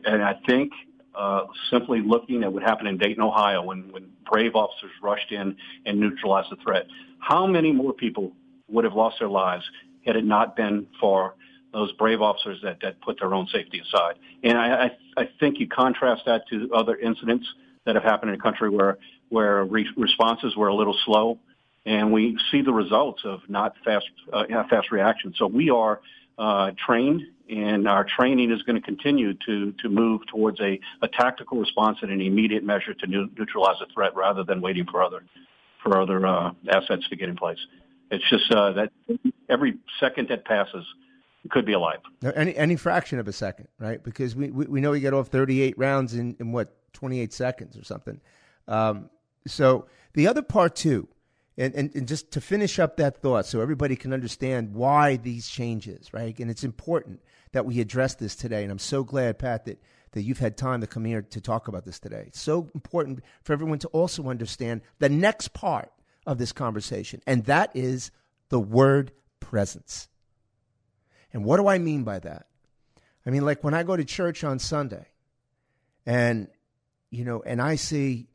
and 0.04 0.22
I 0.22 0.34
think 0.46 0.72
uh, 1.16 1.46
simply 1.68 2.00
looking 2.00 2.44
at 2.44 2.52
what 2.52 2.62
happened 2.62 2.88
in 2.88 2.96
Dayton, 2.96 3.22
Ohio, 3.22 3.60
when, 3.62 3.90
when 3.90 4.08
brave 4.30 4.54
officers 4.54 4.92
rushed 5.02 5.32
in 5.32 5.56
and 5.84 5.98
neutralized 5.98 6.50
the 6.50 6.56
threat. 6.56 6.86
How 7.18 7.44
many 7.46 7.72
more 7.72 7.92
people 7.92 8.32
would 8.68 8.84
have 8.84 8.94
lost 8.94 9.16
their 9.18 9.28
lives 9.28 9.64
had 10.06 10.14
it 10.14 10.24
not 10.24 10.54
been 10.54 10.86
for 11.00 11.34
those 11.72 11.90
brave 11.92 12.22
officers 12.22 12.60
that, 12.62 12.78
that 12.82 13.00
put 13.00 13.18
their 13.18 13.34
own 13.34 13.48
safety 13.48 13.80
aside? 13.80 14.14
And 14.44 14.56
I, 14.56 14.84
I, 14.84 15.22
I 15.22 15.28
think 15.40 15.58
you 15.58 15.66
contrast 15.66 16.22
that 16.26 16.46
to 16.50 16.70
other 16.72 16.96
incidents 16.96 17.46
that 17.84 17.96
have 17.96 18.04
happened 18.04 18.30
in 18.30 18.38
a 18.38 18.42
country 18.42 18.70
where 18.70 18.98
where 19.28 19.64
re- 19.64 19.88
responses 19.96 20.54
were 20.54 20.68
a 20.68 20.74
little 20.74 20.96
slow, 21.04 21.40
and 21.84 22.12
we 22.12 22.38
see 22.52 22.62
the 22.62 22.72
results 22.72 23.22
of 23.24 23.40
not 23.48 23.74
fast 23.84 24.06
uh, 24.32 24.44
fast 24.70 24.92
reaction. 24.92 25.34
So 25.36 25.48
we 25.48 25.68
are 25.68 26.00
uh, 26.38 26.72
trained, 26.84 27.22
and 27.48 27.88
our 27.88 28.04
training 28.04 28.50
is 28.50 28.62
going 28.62 28.76
to 28.76 28.82
continue 28.82 29.34
to 29.46 29.72
to 29.72 29.88
move 29.88 30.22
towards 30.26 30.60
a, 30.60 30.78
a 31.02 31.08
tactical 31.08 31.58
response 31.58 31.98
and 32.02 32.10
an 32.10 32.20
immediate 32.20 32.64
measure 32.64 32.94
to 32.94 33.06
neutralize 33.06 33.76
a 33.82 33.92
threat, 33.92 34.14
rather 34.14 34.44
than 34.44 34.60
waiting 34.60 34.86
for 34.90 35.02
other 35.02 35.24
for 35.82 36.00
other 36.00 36.26
uh, 36.26 36.50
assets 36.70 37.08
to 37.08 37.16
get 37.16 37.28
in 37.28 37.36
place. 37.36 37.58
It's 38.10 38.28
just 38.28 38.50
uh, 38.52 38.72
that 38.72 38.92
every 39.48 39.78
second 40.00 40.28
that 40.28 40.44
passes 40.44 40.84
could 41.50 41.64
be 41.64 41.72
a 41.72 41.78
life. 41.78 42.00
Any 42.34 42.56
any 42.56 42.76
fraction 42.76 43.18
of 43.18 43.28
a 43.28 43.32
second, 43.32 43.68
right? 43.78 44.02
Because 44.02 44.34
we, 44.36 44.50
we, 44.50 44.66
we 44.66 44.80
know 44.80 44.90
we 44.90 45.00
get 45.00 45.14
off 45.14 45.28
38 45.28 45.78
rounds 45.78 46.14
in, 46.14 46.36
in 46.40 46.52
what 46.52 46.74
28 46.92 47.32
seconds 47.32 47.76
or 47.76 47.84
something. 47.84 48.20
Um, 48.68 49.10
so 49.46 49.86
the 50.14 50.26
other 50.26 50.42
part 50.42 50.74
too 50.74 51.08
and, 51.58 51.74
and, 51.74 51.94
and 51.94 52.06
just 52.06 52.30
to 52.32 52.40
finish 52.40 52.78
up 52.78 52.96
that 52.96 53.22
thought 53.22 53.46
so 53.46 53.60
everybody 53.60 53.96
can 53.96 54.12
understand 54.12 54.74
why 54.74 55.16
these 55.16 55.48
changes, 55.48 56.12
right? 56.12 56.38
And 56.38 56.50
it's 56.50 56.64
important 56.64 57.22
that 57.52 57.64
we 57.64 57.80
address 57.80 58.14
this 58.14 58.36
today. 58.36 58.62
And 58.62 58.70
I'm 58.70 58.78
so 58.78 59.02
glad, 59.04 59.38
Pat, 59.38 59.64
that, 59.64 59.82
that 60.12 60.22
you've 60.22 60.38
had 60.38 60.56
time 60.56 60.80
to 60.82 60.86
come 60.86 61.04
here 61.04 61.22
to 61.22 61.40
talk 61.40 61.68
about 61.68 61.84
this 61.84 61.98
today. 61.98 62.24
It's 62.26 62.40
so 62.40 62.68
important 62.74 63.22
for 63.42 63.52
everyone 63.52 63.78
to 63.80 63.88
also 63.88 64.28
understand 64.28 64.82
the 64.98 65.08
next 65.08 65.54
part 65.54 65.90
of 66.26 66.38
this 66.38 66.52
conversation, 66.52 67.22
and 67.26 67.44
that 67.44 67.70
is 67.74 68.10
the 68.48 68.60
word 68.60 69.12
presence. 69.40 70.08
And 71.32 71.44
what 71.44 71.58
do 71.58 71.68
I 71.68 71.78
mean 71.78 72.02
by 72.02 72.18
that? 72.18 72.46
I 73.24 73.30
mean, 73.30 73.44
like 73.44 73.64
when 73.64 73.74
I 73.74 73.82
go 73.82 73.96
to 73.96 74.04
church 74.04 74.44
on 74.44 74.58
Sunday 74.58 75.06
and, 76.04 76.48
you 77.10 77.24
know, 77.24 77.42
and 77.44 77.60
I 77.60 77.76
see 77.76 78.28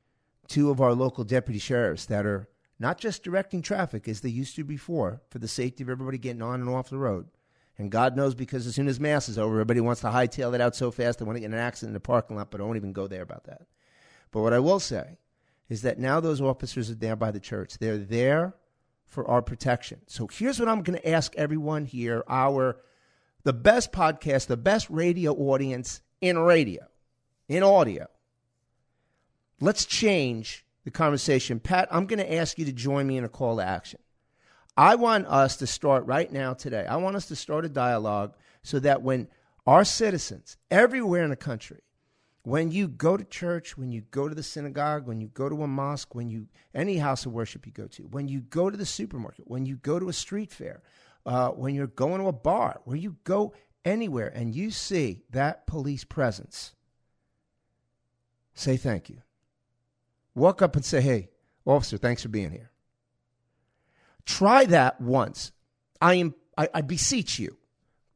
two 0.47 0.69
of 0.69 0.81
our 0.81 0.93
local 0.93 1.23
deputy 1.23 1.59
sheriffs 1.59 2.07
that 2.07 2.25
are 2.25 2.47
not 2.81 2.97
just 2.97 3.23
directing 3.23 3.61
traffic 3.61 4.07
as 4.07 4.21
they 4.21 4.29
used 4.29 4.55
to 4.55 4.63
before 4.63 5.21
for 5.29 5.37
the 5.37 5.47
safety 5.47 5.83
of 5.83 5.89
everybody 5.89 6.17
getting 6.17 6.41
on 6.41 6.59
and 6.59 6.69
off 6.69 6.89
the 6.89 6.97
road. 6.97 7.27
And 7.77 7.91
God 7.91 8.17
knows 8.17 8.33
because 8.33 8.65
as 8.65 8.73
soon 8.73 8.87
as 8.87 8.99
Mass 8.99 9.29
is 9.29 9.37
over, 9.37 9.53
everybody 9.53 9.79
wants 9.81 10.01
to 10.01 10.07
hightail 10.07 10.55
it 10.55 10.61
out 10.61 10.75
so 10.75 10.89
fast 10.89 11.19
they 11.19 11.25
want 11.25 11.35
to 11.35 11.41
get 11.41 11.45
in 11.45 11.53
an 11.53 11.59
accident 11.59 11.91
in 11.91 11.93
the 11.93 11.99
parking 11.99 12.37
lot, 12.37 12.49
but 12.49 12.59
I 12.59 12.63
won't 12.63 12.77
even 12.77 12.91
go 12.91 13.05
there 13.05 13.21
about 13.21 13.43
that. 13.43 13.67
But 14.31 14.41
what 14.41 14.51
I 14.51 14.57
will 14.57 14.79
say 14.79 15.19
is 15.69 15.83
that 15.83 15.99
now 15.99 16.19
those 16.19 16.41
officers 16.41 16.89
are 16.89 16.95
there 16.95 17.15
by 17.15 17.29
the 17.29 17.39
church. 17.39 17.77
They're 17.77 17.99
there 17.99 18.55
for 19.05 19.27
our 19.29 19.43
protection. 19.43 20.01
So 20.07 20.27
here's 20.27 20.59
what 20.59 20.67
I'm 20.67 20.81
going 20.81 20.97
to 20.97 21.07
ask 21.07 21.35
everyone 21.35 21.85
here, 21.85 22.23
our 22.27 22.77
the 23.43 23.53
best 23.53 23.91
podcast, 23.91 24.47
the 24.47 24.57
best 24.57 24.89
radio 24.89 25.33
audience 25.33 26.01
in 26.19 26.39
radio, 26.39 26.87
in 27.47 27.61
audio. 27.61 28.07
Let's 29.59 29.85
change 29.85 30.65
the 30.83 30.91
conversation. 30.91 31.59
Pat, 31.59 31.87
I'm 31.91 32.05
going 32.05 32.19
to 32.19 32.33
ask 32.33 32.57
you 32.57 32.65
to 32.65 32.71
join 32.71 33.07
me 33.07 33.17
in 33.17 33.23
a 33.23 33.29
call 33.29 33.57
to 33.57 33.63
action. 33.63 33.99
I 34.77 34.95
want 34.95 35.27
us 35.27 35.57
to 35.57 35.67
start 35.67 36.05
right 36.05 36.31
now 36.31 36.53
today. 36.53 36.85
I 36.85 36.95
want 36.97 37.15
us 37.15 37.27
to 37.27 37.35
start 37.35 37.65
a 37.65 37.69
dialogue 37.69 38.35
so 38.63 38.79
that 38.79 39.01
when 39.01 39.27
our 39.67 39.83
citizens 39.83 40.57
everywhere 40.69 41.23
in 41.23 41.29
the 41.29 41.35
country, 41.35 41.81
when 42.43 42.71
you 42.71 42.87
go 42.87 43.17
to 43.17 43.23
church, 43.23 43.77
when 43.77 43.91
you 43.91 44.01
go 44.09 44.27
to 44.27 44.33
the 44.33 44.41
synagogue, 44.41 45.05
when 45.05 45.21
you 45.21 45.27
go 45.27 45.49
to 45.49 45.63
a 45.63 45.67
mosque, 45.67 46.15
when 46.15 46.29
you 46.29 46.47
any 46.73 46.97
house 46.97 47.25
of 47.25 47.33
worship 47.33 47.65
you 47.65 47.71
go 47.71 47.87
to, 47.87 48.03
when 48.03 48.27
you 48.27 48.41
go 48.41 48.69
to 48.69 48.77
the 48.77 48.85
supermarket, 48.85 49.47
when 49.47 49.65
you 49.65 49.75
go 49.75 49.99
to 49.99 50.09
a 50.09 50.13
street 50.13 50.51
fair, 50.51 50.81
uh, 51.25 51.49
when 51.49 51.75
you're 51.75 51.87
going 51.87 52.19
to 52.19 52.27
a 52.27 52.33
bar, 52.33 52.81
where 52.85 52.97
you 52.97 53.17
go 53.23 53.53
anywhere 53.85 54.31
and 54.33 54.55
you 54.55 54.71
see 54.71 55.21
that 55.29 55.67
police 55.67 56.03
presence, 56.03 56.73
say 58.55 58.77
thank 58.77 59.09
you. 59.09 59.21
Walk 60.35 60.61
up 60.61 60.75
and 60.75 60.85
say, 60.85 61.01
hey, 61.01 61.29
officer, 61.65 61.97
thanks 61.97 62.23
for 62.23 62.29
being 62.29 62.51
here. 62.51 62.71
Try 64.25 64.65
that 64.65 65.01
once. 65.01 65.51
I 65.99 66.15
am 66.15 66.35
I, 66.57 66.69
I 66.73 66.81
beseech 66.81 67.39
you. 67.39 67.57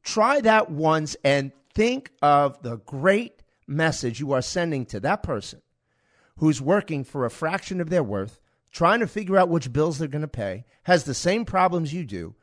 Try 0.02 0.40
that 0.40 0.70
once 0.70 1.16
and 1.24 1.52
think 1.74 2.12
of 2.22 2.62
the 2.62 2.76
great 2.78 3.42
message 3.66 4.20
you 4.20 4.32
are 4.32 4.42
sending 4.42 4.86
to 4.86 5.00
that 5.00 5.22
person 5.22 5.60
who's 6.38 6.60
working 6.62 7.02
for 7.02 7.24
a 7.24 7.30
fraction 7.30 7.80
of 7.80 7.90
their 7.90 8.02
worth, 8.02 8.40
trying 8.70 9.00
to 9.00 9.06
figure 9.06 9.36
out 9.36 9.48
which 9.48 9.72
bills 9.72 9.98
they're 9.98 10.06
going 10.06 10.22
to 10.22 10.28
pay, 10.28 10.64
has 10.84 11.04
the 11.04 11.14
same 11.14 11.44
problems 11.44 11.92
you 11.92 12.04
do, 12.04 12.34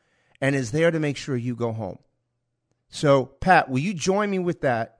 and 0.41 0.55
is 0.55 0.71
there 0.71 0.91
to 0.91 0.99
make 0.99 1.15
sure 1.15 1.37
you 1.37 1.55
go 1.55 1.71
home. 1.71 1.99
So, 2.89 3.25
Pat, 3.25 3.69
will 3.69 3.79
you 3.79 3.93
join 3.93 4.29
me 4.29 4.39
with 4.39 4.61
that? 4.61 4.99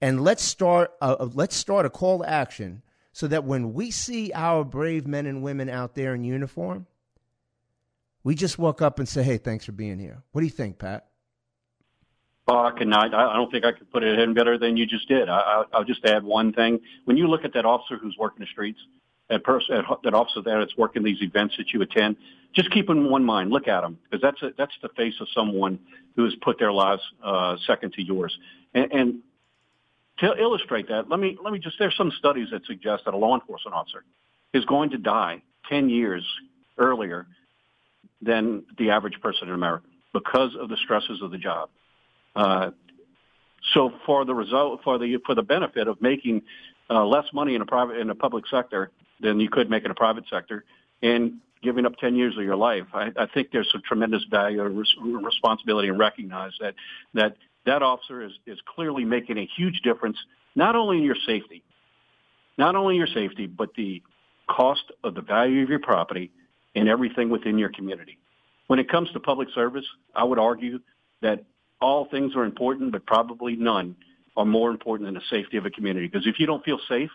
And 0.00 0.22
let's 0.22 0.42
start. 0.42 0.92
A, 1.00 1.24
let's 1.24 1.56
start 1.56 1.86
a 1.86 1.90
call 1.90 2.18
to 2.18 2.28
action 2.28 2.82
so 3.12 3.28
that 3.28 3.44
when 3.44 3.72
we 3.72 3.90
see 3.90 4.32
our 4.34 4.64
brave 4.64 5.06
men 5.06 5.26
and 5.26 5.42
women 5.42 5.68
out 5.68 5.94
there 5.94 6.14
in 6.14 6.24
uniform, 6.24 6.86
we 8.24 8.34
just 8.34 8.58
walk 8.58 8.80
up 8.80 8.98
and 8.98 9.08
say, 9.08 9.22
"Hey, 9.22 9.38
thanks 9.38 9.64
for 9.64 9.72
being 9.72 9.98
here." 9.98 10.22
What 10.32 10.40
do 10.40 10.46
you 10.46 10.52
think, 10.52 10.78
Pat? 10.78 11.06
Oh, 12.48 12.58
I 12.58 12.72
cannot. 12.76 13.14
I 13.14 13.36
don't 13.36 13.50
think 13.52 13.64
I 13.64 13.72
could 13.72 13.90
put 13.92 14.02
it 14.02 14.18
in 14.18 14.34
better 14.34 14.58
than 14.58 14.76
you 14.76 14.84
just 14.84 15.08
did. 15.08 15.28
I, 15.28 15.64
will 15.72 15.84
just 15.84 16.04
add 16.04 16.24
one 16.24 16.52
thing. 16.52 16.80
When 17.04 17.16
you 17.16 17.28
look 17.28 17.44
at 17.44 17.54
that 17.54 17.64
officer 17.64 17.96
who's 17.96 18.16
working 18.18 18.40
the 18.40 18.46
streets, 18.46 18.80
that 19.28 19.44
person, 19.44 19.82
that 20.02 20.14
officer 20.14 20.42
there 20.42 20.58
that's 20.58 20.76
working 20.76 21.04
these 21.04 21.22
events 21.22 21.56
that 21.56 21.72
you 21.72 21.80
attend, 21.82 22.16
just 22.52 22.70
keep 22.72 22.90
in 22.90 23.08
one 23.08 23.24
mind. 23.24 23.50
Look 23.50 23.68
at 23.68 23.82
them 23.82 23.98
because 24.04 24.20
that's 24.20 24.42
a, 24.42 24.52
that's 24.58 24.74
the 24.82 24.88
face 24.90 25.14
of 25.20 25.28
someone 25.32 25.78
who 26.16 26.24
has 26.24 26.34
put 26.42 26.58
their 26.58 26.72
lives 26.72 27.02
uh, 27.22 27.56
second 27.64 27.92
to 27.94 28.02
yours. 28.02 28.36
And, 28.74 28.92
and 28.92 29.18
to 30.18 30.34
illustrate 30.38 30.88
that, 30.88 31.08
let 31.08 31.18
me 31.18 31.36
let 31.42 31.52
me 31.52 31.58
just 31.58 31.76
there's 31.78 31.96
some 31.96 32.12
studies 32.18 32.48
that 32.52 32.64
suggest 32.66 33.04
that 33.04 33.14
a 33.14 33.16
law 33.16 33.34
enforcement 33.34 33.74
officer 33.74 34.04
is 34.52 34.64
going 34.66 34.90
to 34.90 34.98
die 34.98 35.42
10 35.68 35.88
years 35.88 36.24
earlier 36.78 37.26
than 38.20 38.64
the 38.78 38.90
average 38.90 39.20
person 39.20 39.48
in 39.48 39.54
America 39.54 39.86
because 40.12 40.54
of 40.58 40.68
the 40.68 40.76
stresses 40.76 41.22
of 41.22 41.30
the 41.30 41.38
job. 41.38 41.70
Uh, 42.36 42.70
so 43.72 43.92
for 44.06 44.24
the 44.24 44.34
result, 44.34 44.80
for 44.82 44.98
the 44.98 45.18
for 45.24 45.34
the 45.34 45.42
benefit 45.42 45.88
of 45.88 46.00
making 46.02 46.42
uh, 46.90 47.04
less 47.04 47.26
money 47.32 47.54
in 47.54 47.62
a 47.62 47.66
private 47.66 47.96
in 47.96 48.10
a 48.10 48.14
public 48.14 48.44
sector 48.48 48.90
than 49.20 49.40
you 49.40 49.48
could 49.48 49.70
make 49.70 49.84
in 49.84 49.90
a 49.90 49.94
private 49.94 50.24
sector, 50.28 50.64
and 51.02 51.34
giving 51.62 51.86
up 51.86 51.96
10 51.98 52.16
years 52.16 52.36
of 52.36 52.42
your 52.42 52.56
life, 52.56 52.86
I, 52.92 53.12
I 53.16 53.26
think 53.26 53.50
there's 53.52 53.70
some 53.70 53.82
tremendous 53.86 54.24
value 54.24 54.64
and 54.64 54.76
res- 54.76 54.96
responsibility 55.00 55.88
and 55.88 55.98
recognize 55.98 56.52
that 56.60 56.74
that 57.14 57.36
that 57.66 57.82
officer 57.82 58.22
is, 58.22 58.32
is 58.46 58.58
clearly 58.74 59.04
making 59.04 59.38
a 59.38 59.48
huge 59.56 59.80
difference, 59.82 60.16
not 60.54 60.76
only 60.76 60.98
in 60.98 61.04
your 61.04 61.16
safety, 61.26 61.62
not 62.58 62.74
only 62.74 62.96
your 62.96 63.06
safety, 63.06 63.46
but 63.46 63.70
the 63.76 64.02
cost 64.48 64.84
of 65.04 65.14
the 65.14 65.22
value 65.22 65.62
of 65.62 65.68
your 65.68 65.78
property 65.78 66.30
and 66.74 66.88
everything 66.88 67.30
within 67.30 67.58
your 67.58 67.70
community. 67.70 68.18
When 68.66 68.78
it 68.78 68.88
comes 68.88 69.10
to 69.12 69.20
public 69.20 69.48
service, 69.54 69.84
I 70.14 70.24
would 70.24 70.38
argue 70.38 70.80
that 71.20 71.44
all 71.80 72.06
things 72.06 72.34
are 72.36 72.44
important, 72.44 72.92
but 72.92 73.06
probably 73.06 73.56
none 73.56 73.96
are 74.36 74.44
more 74.44 74.70
important 74.70 75.06
than 75.06 75.14
the 75.14 75.22
safety 75.30 75.56
of 75.56 75.66
a 75.66 75.70
community. 75.70 76.06
Because 76.06 76.26
if 76.26 76.38
you 76.38 76.46
don't 76.46 76.64
feel 76.64 76.78
safe, 76.88 77.10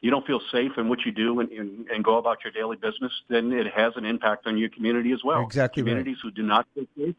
you 0.00 0.10
don't 0.10 0.26
feel 0.26 0.40
safe 0.52 0.72
in 0.76 0.88
what 0.88 1.00
you 1.06 1.12
do 1.12 1.40
and, 1.40 1.50
and, 1.50 1.88
and, 1.88 2.04
go 2.04 2.18
about 2.18 2.44
your 2.44 2.52
daily 2.52 2.76
business, 2.76 3.10
then 3.30 3.50
it 3.52 3.72
has 3.72 3.94
an 3.96 4.04
impact 4.04 4.46
on 4.46 4.58
your 4.58 4.68
community 4.68 5.12
as 5.12 5.20
well. 5.24 5.42
Exactly. 5.42 5.82
Communities 5.82 6.18
right. 6.22 6.30
who 6.30 6.42
do 6.42 6.46
not 6.46 6.66
feel 6.74 6.84
safe 6.98 7.14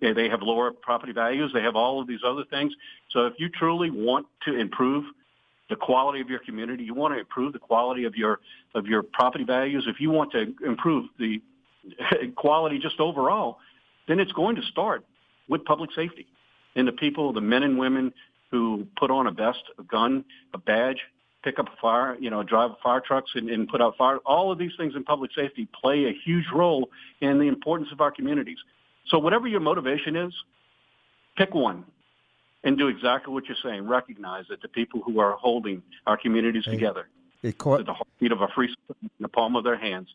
they 0.00 0.28
have 0.28 0.42
lower 0.42 0.70
property 0.70 1.12
values. 1.12 1.50
They 1.52 1.62
have 1.62 1.76
all 1.76 2.00
of 2.00 2.06
these 2.06 2.20
other 2.24 2.44
things. 2.44 2.72
So 3.10 3.26
if 3.26 3.34
you 3.38 3.48
truly 3.48 3.90
want 3.90 4.26
to 4.46 4.54
improve 4.54 5.04
the 5.68 5.76
quality 5.76 6.20
of 6.20 6.28
your 6.28 6.40
community, 6.40 6.84
you 6.84 6.94
want 6.94 7.14
to 7.14 7.20
improve 7.20 7.52
the 7.52 7.58
quality 7.58 8.04
of 8.04 8.16
your 8.16 8.40
of 8.74 8.86
your 8.86 9.02
property 9.02 9.44
values. 9.44 9.86
If 9.88 10.00
you 10.00 10.10
want 10.10 10.32
to 10.32 10.54
improve 10.64 11.08
the 11.18 11.40
quality 12.36 12.78
just 12.78 13.00
overall, 13.00 13.58
then 14.08 14.20
it's 14.20 14.32
going 14.32 14.56
to 14.56 14.62
start 14.62 15.04
with 15.48 15.64
public 15.64 15.90
safety 15.92 16.26
and 16.76 16.86
the 16.86 16.92
people, 16.92 17.32
the 17.32 17.40
men 17.40 17.62
and 17.62 17.78
women 17.78 18.12
who 18.50 18.86
put 18.98 19.10
on 19.10 19.26
a 19.26 19.30
vest, 19.30 19.62
a 19.78 19.82
gun, 19.84 20.24
a 20.54 20.58
badge, 20.58 20.98
pick 21.42 21.58
up 21.58 21.66
a 21.68 21.80
fire, 21.80 22.16
you 22.20 22.30
know, 22.30 22.42
drive 22.42 22.72
fire 22.82 23.00
trucks 23.00 23.30
and, 23.34 23.48
and 23.48 23.68
put 23.68 23.80
out 23.80 23.96
fire. 23.96 24.18
All 24.18 24.52
of 24.52 24.58
these 24.58 24.72
things 24.76 24.94
in 24.94 25.04
public 25.04 25.30
safety 25.34 25.68
play 25.80 26.04
a 26.06 26.12
huge 26.24 26.46
role 26.52 26.90
in 27.20 27.38
the 27.38 27.46
importance 27.46 27.90
of 27.92 28.00
our 28.00 28.10
communities. 28.10 28.58
So 29.06 29.18
whatever 29.18 29.48
your 29.48 29.60
motivation 29.60 30.16
is, 30.16 30.32
pick 31.36 31.54
one 31.54 31.84
and 32.62 32.76
do 32.76 32.88
exactly 32.88 33.32
what 33.32 33.46
you're 33.46 33.56
saying. 33.62 33.86
Recognize 33.86 34.46
that 34.48 34.62
the 34.62 34.68
people 34.68 35.00
who 35.02 35.18
are 35.20 35.32
holding 35.32 35.82
our 36.06 36.16
communities 36.16 36.64
together, 36.64 37.08
it 37.42 37.58
caught- 37.58 37.84
the 37.86 37.94
heartbeat 37.94 38.32
of 38.32 38.42
a 38.42 38.48
free 38.48 38.74
in 39.02 39.08
the 39.18 39.28
palm 39.28 39.56
of 39.56 39.64
their 39.64 39.76
hands, 39.76 40.08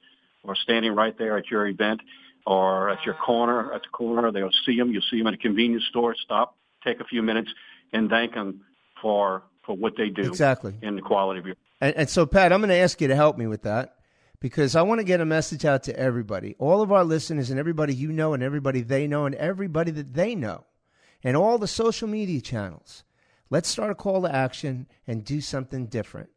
or 0.43 0.55
standing 0.55 0.93
right 0.93 1.17
there 1.17 1.37
at 1.37 1.49
your 1.49 1.67
event 1.67 2.01
or 2.45 2.89
at 2.89 3.03
your 3.05 3.15
corner, 3.15 3.73
at 3.73 3.81
the 3.81 3.89
corner, 3.89 4.31
they'll 4.31 4.51
see 4.65 4.77
them. 4.77 4.91
You'll 4.91 5.01
see 5.01 5.17
them 5.17 5.27
at 5.27 5.33
a 5.33 5.37
convenience 5.37 5.85
store. 5.85 6.13
Stop, 6.15 6.55
take 6.83 6.99
a 6.99 7.03
few 7.03 7.23
minutes, 7.23 7.51
and 7.91 8.09
thank 8.09 8.33
them 8.35 8.61
for 9.01 9.43
for 9.63 9.75
what 9.75 9.97
they 9.97 10.09
do 10.09 10.21
exactly 10.21 10.75
in 10.83 10.95
the 10.95 11.01
quality 11.01 11.39
of 11.39 11.47
your. 11.47 11.55
And, 11.81 11.95
and 11.95 12.09
so, 12.09 12.27
Pat, 12.27 12.53
I'm 12.53 12.59
going 12.59 12.69
to 12.69 12.75
ask 12.75 13.01
you 13.01 13.07
to 13.07 13.15
help 13.15 13.35
me 13.35 13.47
with 13.47 13.63
that 13.63 13.95
because 14.45 14.75
I 14.75 14.83
want 14.83 14.99
to 14.99 15.03
get 15.03 15.21
a 15.21 15.25
message 15.25 15.65
out 15.65 15.81
to 15.85 15.99
everybody, 15.99 16.55
all 16.59 16.83
of 16.83 16.91
our 16.91 17.03
listeners, 17.03 17.49
and 17.49 17.59
everybody 17.59 17.95
you 17.95 18.11
know, 18.11 18.35
and 18.35 18.43
everybody 18.43 18.81
they 18.81 19.07
know, 19.07 19.25
and 19.25 19.33
everybody 19.33 19.89
that 19.89 20.13
they 20.13 20.35
know, 20.35 20.65
and 21.23 21.35
all 21.35 21.57
the 21.57 21.67
social 21.67 22.07
media 22.07 22.39
channels. 22.41 23.03
Let's 23.49 23.67
start 23.67 23.89
a 23.89 23.95
call 23.95 24.21
to 24.21 24.31
action 24.31 24.85
and 25.07 25.25
do 25.25 25.41
something 25.41 25.87
different. 25.87 26.29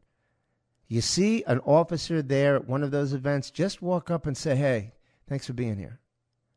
You 0.86 1.02
see 1.02 1.44
an 1.46 1.58
officer 1.66 2.22
there 2.22 2.56
at 2.56 2.66
one 2.66 2.82
of 2.82 2.92
those 2.92 3.12
events, 3.12 3.50
just 3.50 3.82
walk 3.82 4.10
up 4.10 4.26
and 4.26 4.38
say, 4.38 4.56
Hey, 4.56 4.94
thanks 5.28 5.46
for 5.46 5.52
being 5.52 5.76
here. 5.76 6.00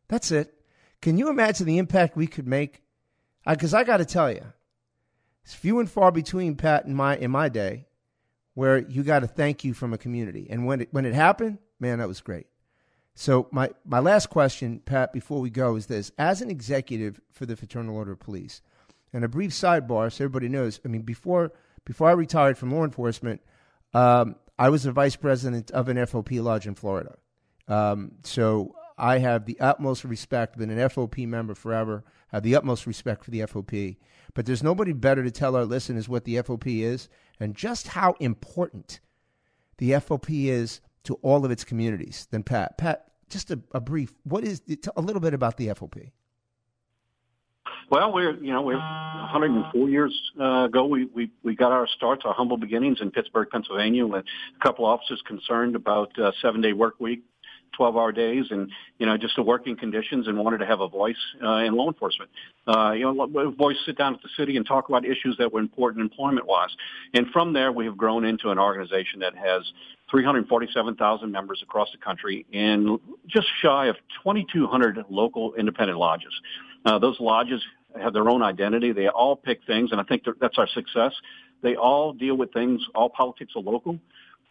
That's 0.07 0.31
it. 0.31 0.53
Can 1.01 1.17
you 1.17 1.27
imagine 1.27 1.65
the 1.67 1.79
impact 1.79 2.15
we 2.15 2.27
could 2.27 2.47
make? 2.47 2.81
Because 3.45 3.73
I, 3.73 3.81
I 3.81 3.83
got 3.83 3.97
to 3.97 4.05
tell 4.05 4.31
you, 4.31 4.45
it's 5.43 5.53
few 5.53 5.81
and 5.81 5.91
far 5.91 6.13
between, 6.13 6.55
Pat, 6.55 6.85
in 6.85 6.95
my, 6.95 7.17
in 7.17 7.29
my 7.29 7.49
day, 7.49 7.87
where 8.53 8.79
you 8.79 9.03
got 9.03 9.19
to 9.19 9.27
thank 9.27 9.63
you 9.63 9.73
from 9.73 9.93
a 9.93 9.97
community. 9.97 10.47
And 10.49 10.65
when 10.65 10.81
it, 10.81 10.89
when 10.91 11.05
it 11.05 11.13
happened, 11.13 11.59
man, 11.79 11.99
that 11.99 12.07
was 12.07 12.21
great. 12.21 12.47
So 13.13 13.47
my, 13.51 13.71
my 13.85 13.99
last 13.99 14.29
question, 14.29 14.79
Pat, 14.79 15.13
before 15.13 15.41
we 15.41 15.49
go, 15.49 15.75
is 15.75 15.87
this: 15.87 16.11
As 16.17 16.41
an 16.41 16.49
executive 16.49 17.19
for 17.31 17.45
the 17.45 17.55
Fraternal 17.55 17.95
Order 17.95 18.13
of 18.13 18.19
Police, 18.19 18.61
and 19.13 19.23
a 19.23 19.27
brief 19.27 19.51
sidebar, 19.51 20.11
so 20.11 20.23
everybody 20.23 20.47
knows. 20.47 20.79
I 20.85 20.87
mean, 20.87 21.01
before 21.01 21.51
before 21.85 22.09
I 22.09 22.13
retired 22.13 22.57
from 22.57 22.71
law 22.71 22.83
enforcement, 22.83 23.41
um, 23.93 24.35
I 24.57 24.69
was 24.69 24.83
the 24.83 24.91
vice 24.91 25.15
president 25.15 25.71
of 25.71 25.89
an 25.89 25.97
FOP 25.97 26.41
lodge 26.41 26.67
in 26.67 26.75
Florida. 26.75 27.15
Um, 27.67 28.13
so 28.23 28.75
I 29.01 29.17
have 29.17 29.45
the 29.45 29.59
utmost 29.59 30.03
respect. 30.03 30.59
Been 30.59 30.69
an 30.69 30.77
FOP 30.89 31.27
member 31.27 31.55
forever. 31.55 32.03
Have 32.27 32.43
the 32.43 32.55
utmost 32.55 32.85
respect 32.85 33.25
for 33.25 33.31
the 33.31 33.39
FOP. 33.39 33.97
But 34.35 34.45
there's 34.45 34.61
nobody 34.61 34.93
better 34.93 35.23
to 35.23 35.31
tell 35.31 35.55
our 35.55 35.65
listeners 35.65 36.07
what 36.07 36.23
the 36.23 36.35
FOP 36.35 36.67
is 36.67 37.09
and 37.39 37.55
just 37.55 37.89
how 37.89 38.15
important 38.19 38.99
the 39.79 39.93
FOP 39.93 40.29
is 40.29 40.81
to 41.05 41.15
all 41.15 41.43
of 41.43 41.49
its 41.49 41.63
communities 41.63 42.27
than 42.29 42.43
Pat. 42.43 42.77
Pat, 42.77 43.07
just 43.27 43.49
a, 43.49 43.59
a 43.71 43.81
brief. 43.81 44.13
What 44.23 44.43
is 44.43 44.61
a 44.95 45.01
little 45.01 45.19
bit 45.19 45.33
about 45.33 45.57
the 45.57 45.69
FOP? 45.69 46.11
Well, 47.89 48.13
we're 48.13 48.35
you 48.35 48.53
know 48.53 48.61
we're 48.61 48.77
104 48.77 49.89
years 49.89 50.31
uh, 50.39 50.65
ago 50.65 50.85
we, 50.85 51.05
we 51.05 51.31
we 51.43 51.55
got 51.55 51.71
our 51.71 51.87
starts, 51.87 52.21
our 52.23 52.33
humble 52.33 52.57
beginnings 52.57 52.99
in 53.01 53.11
Pittsburgh, 53.11 53.49
Pennsylvania, 53.51 54.05
with 54.05 54.23
a 54.25 54.63
couple 54.63 54.85
officers 54.85 55.21
concerned 55.27 55.75
about 55.75 56.17
uh, 56.17 56.31
seven 56.41 56.61
day 56.61 56.71
work 56.71 56.95
week, 56.99 57.23
12 57.73 57.97
hour 57.97 58.11
days 58.11 58.45
and, 58.49 58.69
you 58.99 59.05
know, 59.05 59.17
just 59.17 59.35
the 59.35 59.43
working 59.43 59.75
conditions 59.75 60.27
and 60.27 60.37
wanted 60.37 60.59
to 60.59 60.65
have 60.65 60.81
a 60.81 60.87
voice 60.87 61.15
uh, 61.43 61.57
in 61.57 61.73
law 61.73 61.87
enforcement. 61.87 62.29
Uh, 62.67 62.91
you 62.91 63.03
know, 63.03 63.23
a 63.23 63.51
voice 63.51 63.77
sit 63.85 63.97
down 63.97 64.13
at 64.13 64.21
the 64.21 64.29
city 64.37 64.57
and 64.57 64.65
talk 64.65 64.89
about 64.89 65.05
issues 65.05 65.35
that 65.37 65.51
were 65.51 65.59
important 65.59 66.01
employment 66.01 66.45
wise. 66.45 66.69
And 67.13 67.27
from 67.31 67.53
there, 67.53 67.71
we 67.71 67.85
have 67.85 67.97
grown 67.97 68.25
into 68.25 68.49
an 68.49 68.59
organization 68.59 69.19
that 69.19 69.35
has 69.35 69.63
347,000 70.09 71.31
members 71.31 71.61
across 71.63 71.89
the 71.91 71.97
country 71.97 72.45
and 72.53 72.99
just 73.27 73.47
shy 73.61 73.87
of 73.87 73.95
2,200 74.23 75.05
local 75.09 75.53
independent 75.55 75.97
lodges. 75.97 76.33
Uh, 76.85 76.99
those 76.99 77.19
lodges 77.19 77.61
have 77.99 78.13
their 78.13 78.29
own 78.29 78.41
identity. 78.41 78.91
They 78.91 79.07
all 79.07 79.35
pick 79.35 79.59
things, 79.65 79.91
and 79.91 79.99
I 79.99 80.03
think 80.03 80.23
that's 80.39 80.57
our 80.57 80.67
success. 80.67 81.13
They 81.61 81.75
all 81.75 82.13
deal 82.13 82.35
with 82.35 82.53
things. 82.53 82.81
All 82.95 83.09
politics 83.09 83.53
are 83.55 83.61
local. 83.61 83.99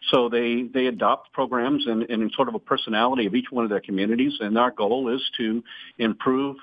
So 0.09 0.29
they, 0.29 0.63
they 0.63 0.87
adopt 0.87 1.31
programs 1.31 1.85
and, 1.85 2.03
and 2.09 2.31
sort 2.31 2.47
of 2.47 2.55
a 2.55 2.59
personality 2.59 3.27
of 3.27 3.35
each 3.35 3.51
one 3.51 3.63
of 3.63 3.69
their 3.69 3.79
communities. 3.79 4.33
And 4.39 4.57
our 4.57 4.71
goal 4.71 5.13
is 5.13 5.21
to 5.37 5.63
improve 5.97 6.57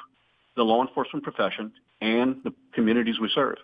the 0.56 0.64
law 0.64 0.82
enforcement 0.82 1.22
profession 1.22 1.72
and 2.00 2.36
the 2.44 2.52
communities 2.74 3.20
we 3.20 3.30
serve. 3.34 3.58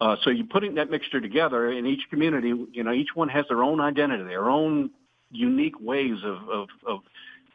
Uh, 0.00 0.16
so 0.22 0.30
you're 0.30 0.46
putting 0.46 0.76
that 0.76 0.90
mixture 0.90 1.20
together 1.20 1.72
in 1.72 1.84
each 1.84 2.02
community, 2.10 2.52
you 2.72 2.84
know, 2.84 2.92
each 2.92 3.08
one 3.14 3.28
has 3.28 3.44
their 3.48 3.64
own 3.64 3.80
identity, 3.80 4.22
their 4.22 4.48
own 4.48 4.90
unique 5.32 5.80
ways 5.80 6.18
of, 6.24 6.48
of, 6.48 6.68
of 6.86 7.00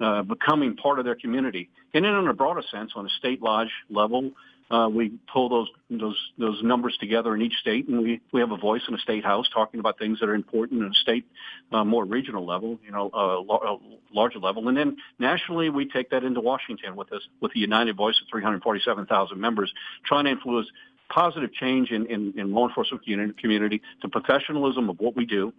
uh, 0.02 0.22
becoming 0.24 0.76
part 0.76 1.00
of 1.00 1.06
their 1.06 1.16
community. 1.16 1.70
And 1.94 2.04
then 2.04 2.14
in 2.14 2.28
a 2.28 2.34
broader 2.34 2.64
sense, 2.70 2.92
on 2.96 3.06
a 3.06 3.10
state 3.10 3.42
lodge 3.42 3.72
level, 3.90 4.32
uh, 4.74 4.90
we 4.90 5.12
pull 5.32 5.50
those 5.50 5.68
those 5.92 6.18
those 6.40 6.64
numbers 6.64 6.98
together 7.00 7.36
in 7.36 7.44
each 7.44 7.54
state, 7.62 7.88
and 7.88 8.02
we 8.02 8.20
we 8.32 8.40
have 8.40 8.52
a 8.52 8.58
voice 8.58 8.82
in 8.88 8.96
a 8.96 8.98
state 8.98 9.24
house 9.24 9.48
talking 9.54 9.80
about 9.80 10.00
things 10.00 10.20
that 10.20 10.28
are 10.28 10.34
important 10.34 10.82
in 10.82 10.88
a 10.88 10.94
state, 10.96 11.26
uh, 11.72 11.84
more 11.84 12.06
regional 12.06 12.44
level, 12.44 12.80
you 12.84 12.92
know, 12.92 13.12
uh, 13.14 13.56
a 13.56 13.78
larger 14.12 14.40
level, 14.40 14.68
and 14.68 14.76
then 14.76 14.98
nationally 15.20 15.70
we 15.70 15.88
take 15.88 16.10
that 16.10 16.24
into 16.24 16.42
Washington 16.42 16.96
with 16.96 17.14
us 17.14 17.22
with 17.40 17.54
the 17.54 17.60
United 17.60 17.96
Voice 17.96 18.20
of 18.20 18.28
347,000 18.32 19.40
members, 19.40 19.72
trying 20.06 20.26
to 20.26 20.32
influence 20.32 20.68
positive 21.08 21.54
change 21.54 21.92
in, 21.92 22.08
in, 22.08 22.34
in 22.36 22.52
law 22.52 22.68
enforcement 22.68 23.06
community, 23.38 23.80
the 24.02 24.10
professionalism 24.10 24.90
of 24.90 25.00
what 25.00 25.16
we 25.16 25.28
do, 25.28 25.54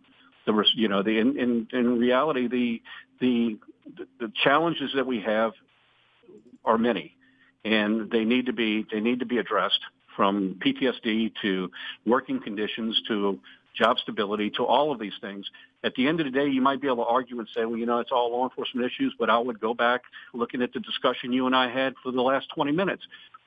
the 0.44 0.64
you 0.74 0.88
know 0.88 1.04
the 1.04 1.18
in 1.18 1.38
in, 1.38 1.68
in 1.72 1.98
reality 2.00 2.48
the 2.48 2.82
the 3.20 3.58
the 4.18 4.32
challenges 4.42 4.90
that 4.96 5.06
we 5.06 5.20
have 5.20 5.52
are 6.64 6.78
many 6.78 7.14
and 7.64 8.10
they 8.10 8.24
need 8.24 8.46
to 8.46 8.52
be 8.52 8.86
they 8.92 9.00
need 9.00 9.20
to 9.20 9.26
be 9.26 9.38
addressed 9.38 9.80
from 10.16 10.60
PTSD 10.64 11.32
to 11.42 11.70
working 12.06 12.40
conditions 12.40 13.00
to 13.08 13.38
job 13.76 13.98
stability 13.98 14.50
to 14.50 14.64
all 14.64 14.92
of 14.92 15.00
these 15.00 15.14
things. 15.20 15.46
At 15.82 15.94
the 15.96 16.06
end 16.06 16.20
of 16.20 16.26
the 16.26 16.30
day, 16.30 16.46
you 16.46 16.60
might 16.60 16.80
be 16.80 16.86
able 16.86 17.04
to 17.04 17.10
argue 17.10 17.38
and 17.40 17.48
say, 17.54 17.64
well, 17.64 17.76
you 17.76 17.86
know, 17.86 17.98
it's 17.98 18.12
all 18.12 18.30
law 18.30 18.44
enforcement 18.44 18.86
issues, 18.86 19.14
but 19.18 19.28
I 19.28 19.38
would 19.38 19.60
go 19.60 19.74
back 19.74 20.02
looking 20.32 20.62
at 20.62 20.72
the 20.72 20.80
discussion 20.80 21.32
you 21.32 21.46
and 21.46 21.56
I 21.56 21.68
had 21.68 21.94
for 22.02 22.12
the 22.12 22.22
last 22.22 22.46
20 22.54 22.72
minutes 22.72 23.02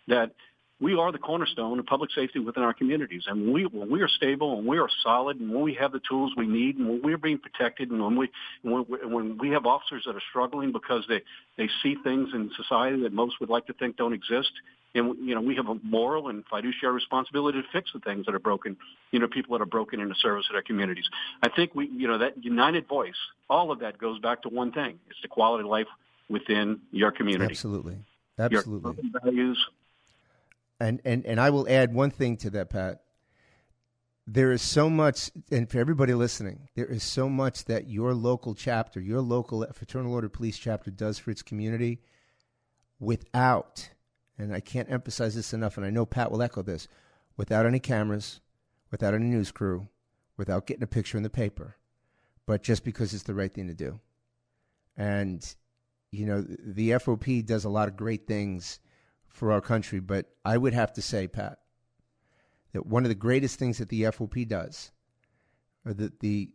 that 0.08 0.34
we 0.80 0.96
are 0.96 1.12
the 1.12 1.18
cornerstone 1.18 1.80
of 1.80 1.86
public 1.86 2.12
safety 2.12 2.40
within 2.40 2.64
our 2.64 2.74
communities. 2.74 3.24
And 3.28 3.46
when 3.46 3.54
we, 3.54 3.66
when 3.66 3.90
we 3.90 4.02
are 4.02 4.08
stable 4.08 4.58
and 4.58 4.68
we 4.68 4.78
are 4.78 4.90
solid 5.04 5.40
and 5.40 5.52
when 5.52 5.64
we 5.64 5.74
have 5.76 5.92
the 5.92 6.02
tools 6.08 6.34
we 6.38 6.46
need 6.46 6.78
and 6.78 6.88
when 6.88 7.02
we're 7.02 7.18
being 7.18 7.40
protected 7.40 7.90
and 7.90 8.02
when 8.02 8.16
we, 8.16 8.30
when, 8.62 8.84
when 8.84 9.38
we 9.40 9.50
have 9.50 9.66
officers 9.66 10.04
that 10.06 10.16
are 10.16 10.22
struggling 10.30 10.72
because 10.72 11.04
they, 11.10 11.22
they 11.58 11.68
see 11.82 11.96
things 12.04 12.30
in 12.34 12.52
society 12.56 13.02
that 13.02 13.14
most 13.14 13.40
would 13.40 13.50
like 13.50 13.66
to 13.68 13.74
think 13.74 13.98
don't 13.98 14.14
exist, 14.14 14.52
and 14.96 15.16
you 15.28 15.36
know 15.36 15.42
we 15.42 15.56
have 15.56 15.68
a 15.68 15.76
moral 15.84 16.30
and 16.30 16.44
fiduciary 16.50 16.96
responsibility 16.96 17.62
to 17.62 17.68
fix 17.72 17.92
the 17.94 18.00
things 18.00 18.26
that 18.26 18.34
are 18.34 18.40
broken 18.40 18.78
you 19.12 19.20
know 19.20 19.28
people 19.28 19.58
that 19.58 19.62
are 19.62 19.68
broken 19.68 20.00
in 20.00 20.10
the 20.10 20.16
service 20.16 20.46
of 20.50 20.54
their 20.54 20.62
communities. 20.62 21.06
I 21.44 21.50
think 21.50 21.76
we 21.76 21.88
you 21.90 22.08
know 22.08 22.18
that 22.18 22.44
united 22.44 22.88
voice 22.88 23.16
all 23.50 23.72
of 23.72 23.80
that 23.80 23.98
goes 23.98 24.20
back 24.20 24.44
to 24.44 24.50
one 24.50 24.72
thing 24.72 25.00
it's 25.10 25.22
the 25.22 25.28
quality 25.28 25.64
of 25.64 25.70
life 25.70 25.88
within 26.30 26.80
your 26.92 27.12
community. 27.12 27.52
Absolutely. 27.52 27.98
Absolutely. 28.40 28.96
your 29.02 29.22
values 29.24 29.58
and, 30.80 31.02
and, 31.06 31.26
and 31.26 31.40
I 31.40 31.50
will 31.50 31.68
add 31.70 31.94
one 31.94 32.12
thing 32.12 32.38
to 32.38 32.50
that, 32.52 32.70
Pat. 32.70 33.02
There 34.26 34.52
is 34.52 34.62
so 34.62 34.90
much, 34.90 35.32
and 35.52 35.70
for 35.70 35.80
everybody 35.80 36.14
listening, 36.14 36.68
there 36.76 36.86
is 36.86 37.02
so 37.02 37.30
much 37.30 37.66
that 37.66 37.88
your 37.88 38.14
local 38.14 38.54
chapter, 38.56 39.00
your 39.00 39.22
local 39.22 39.66
Fraternal 39.74 40.14
Order 40.14 40.28
Police 40.28 40.58
chapter 40.58 40.92
does 40.92 41.18
for 41.18 41.32
its 41.32 41.42
community 41.42 42.02
without, 43.00 43.90
and 44.38 44.54
I 44.54 44.60
can't 44.60 44.92
emphasize 44.92 45.36
this 45.36 45.54
enough, 45.54 45.78
and 45.78 45.86
I 45.86 45.92
know 45.92 46.06
Pat 46.06 46.30
will 46.30 46.42
echo 46.42 46.62
this, 46.62 46.90
without 47.38 47.66
any 47.66 47.80
cameras, 47.80 48.42
without 48.92 49.14
any 49.14 49.26
news 49.26 49.52
crew, 49.52 49.88
without 50.36 50.68
getting 50.68 50.84
a 50.84 50.88
picture 50.88 51.18
in 51.18 51.24
the 51.24 51.30
paper, 51.30 51.78
but 52.46 52.64
just 52.64 52.84
because 52.84 53.14
it's 53.14 53.24
the 53.24 53.34
right 53.34 53.54
thing 53.54 53.68
to 53.68 53.74
do. 53.74 54.00
And, 54.98 55.56
you 56.12 56.26
know, 56.26 56.42
the 56.42 56.92
FOP 56.92 57.46
does 57.46 57.64
a 57.64 57.70
lot 57.70 57.88
of 57.88 57.96
great 57.96 58.28
things 58.28 58.80
for 59.38 59.52
our 59.52 59.62
country. 59.62 60.00
But 60.00 60.26
I 60.44 60.58
would 60.58 60.74
have 60.74 60.92
to 60.94 61.02
say, 61.02 61.28
Pat, 61.28 61.60
that 62.74 62.88
one 62.88 63.06
of 63.06 63.10
the 63.10 63.16
greatest 63.16 63.60
things 63.60 63.78
that 63.78 63.90
the 63.90 64.02
FOP 64.04 64.48
does 64.48 64.92
are 65.86 65.94
that 65.94 66.22
the 66.22 66.50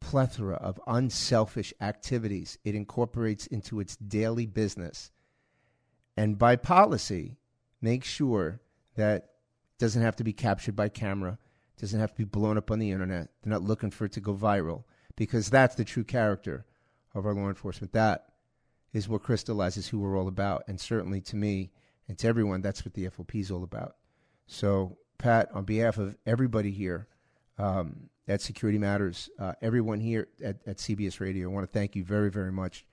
plethora 0.00 0.56
of 0.56 0.80
unselfish 0.88 1.72
activities 1.80 2.58
it 2.64 2.74
incorporates 2.74 3.46
into 3.46 3.78
its 3.78 3.96
daily 3.96 4.44
business. 4.44 5.12
And 6.16 6.36
by 6.36 6.56
policy, 6.56 7.36
make 7.80 8.02
sure 8.02 8.60
that 8.96 9.30
doesn't 9.78 10.02
have 10.02 10.16
to 10.16 10.24
be 10.24 10.32
captured 10.32 10.74
by 10.74 10.88
camera, 10.88 11.38
doesn't 11.78 12.00
have 12.00 12.10
to 12.10 12.16
be 12.16 12.24
blown 12.24 12.58
up 12.58 12.72
on 12.72 12.80
the 12.80 12.90
internet. 12.90 13.28
They're 13.42 13.52
not 13.52 13.62
looking 13.62 13.92
for 13.92 14.06
it 14.06 14.12
to 14.12 14.20
go 14.20 14.34
viral 14.34 14.82
because 15.14 15.48
that's 15.48 15.76
the 15.76 15.84
true 15.84 16.04
character 16.04 16.66
of 17.14 17.24
our 17.24 17.34
law 17.34 17.48
enforcement. 17.48 17.92
That 17.92 18.32
is 18.92 19.08
what 19.08 19.22
crystallizes 19.22 19.88
who 19.88 20.00
we're 20.00 20.18
all 20.18 20.26
about. 20.26 20.64
And 20.66 20.80
certainly 20.80 21.20
to 21.20 21.36
me, 21.36 21.70
and 22.08 22.18
to 22.18 22.28
everyone, 22.28 22.62
that's 22.62 22.84
what 22.84 22.94
the 22.94 23.08
FOP 23.08 23.40
is 23.40 23.50
all 23.50 23.64
about. 23.64 23.96
So, 24.46 24.98
Pat, 25.18 25.50
on 25.52 25.64
behalf 25.64 25.98
of 25.98 26.16
everybody 26.26 26.70
here 26.70 27.08
um, 27.58 28.10
at 28.28 28.40
Security 28.40 28.78
Matters, 28.78 29.28
uh, 29.38 29.54
everyone 29.60 30.00
here 30.00 30.28
at, 30.44 30.56
at, 30.66 30.76
CBS 30.76 31.20
Radio, 31.20 31.48
I 31.48 31.52
want 31.52 31.66
to 31.66 31.72
thank 31.72 31.96
you 31.96 32.04
very, 32.04 32.30
very 32.30 32.52
much 32.52 32.84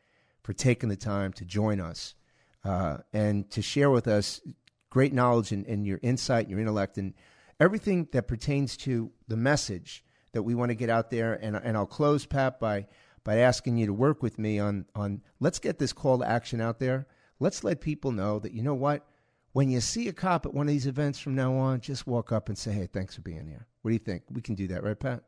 for 0.42 0.54
taking 0.54 0.90
the 0.90 0.96
time 0.96 1.34
to 1.34 1.46
join 1.46 1.80
us 1.80 2.16
uh, 2.64 2.98
and 3.12 3.50
to 3.52 3.62
share 3.62 3.90
with 3.90 4.08
us 4.08 4.42
great 4.90 5.14
knowledge 5.14 5.52
and, 5.52 5.66
and 5.68 5.86
your 5.86 6.00
insight 6.02 6.46
and 6.46 6.52
your 6.52 6.60
intellect 6.60 6.98
and 6.98 7.14
everything 7.60 8.08
that 8.14 8.28
pertains 8.28 8.78
to 8.78 9.12
the 9.28 9.38
message 9.38 10.04
that 10.32 10.44
we 10.44 10.56
want 10.56 10.70
to 10.70 10.76
get 10.76 10.90
out 10.90 11.12
there. 11.12 11.34
And, 11.34 11.56
and 11.56 11.78
I'll 11.78 11.86
close, 11.86 12.26
Pat, 12.26 12.60
by 12.60 12.88
by 13.24 13.38
asking 13.38 13.78
you 13.78 13.86
to 13.86 13.94
work 13.94 14.22
with 14.22 14.38
me 14.38 14.60
on 14.60 14.86
on 14.96 15.22
let's 15.40 15.60
get 15.60 15.80
this 15.80 15.94
call 15.94 16.20
to 16.20 16.30
action 16.30 16.60
out 16.60 16.80
there 16.80 17.08
let's 17.44 17.64
let 17.64 17.82
people 17.82 18.12
know 18.12 18.40
that, 18.40 18.54
you 18.54 18.64
know 18.64 18.74
what? 18.74 19.06
when 19.54 19.70
you 19.70 19.80
see 19.80 20.08
a 20.08 20.14
cop 20.14 20.46
at 20.46 20.54
one 20.54 20.68
of 20.68 20.74
these 20.74 20.88
events 20.88 21.20
from 21.20 21.36
now 21.36 21.56
on, 21.56 21.80
just 21.80 22.06
walk 22.06 22.32
up 22.32 22.50
and 22.50 22.58
say, 22.58 22.74
"Hey, 22.74 22.88
thanks 22.88 23.16
for 23.16 23.22
being 23.22 23.48
here." 23.48 23.68
What 23.82 23.90
do 23.90 23.94
you 23.94 24.00
think? 24.00 24.24
We 24.32 24.42
can 24.42 24.56
do 24.56 24.68
that, 24.68 24.84
right, 24.84 25.00
Pat? 25.00 25.24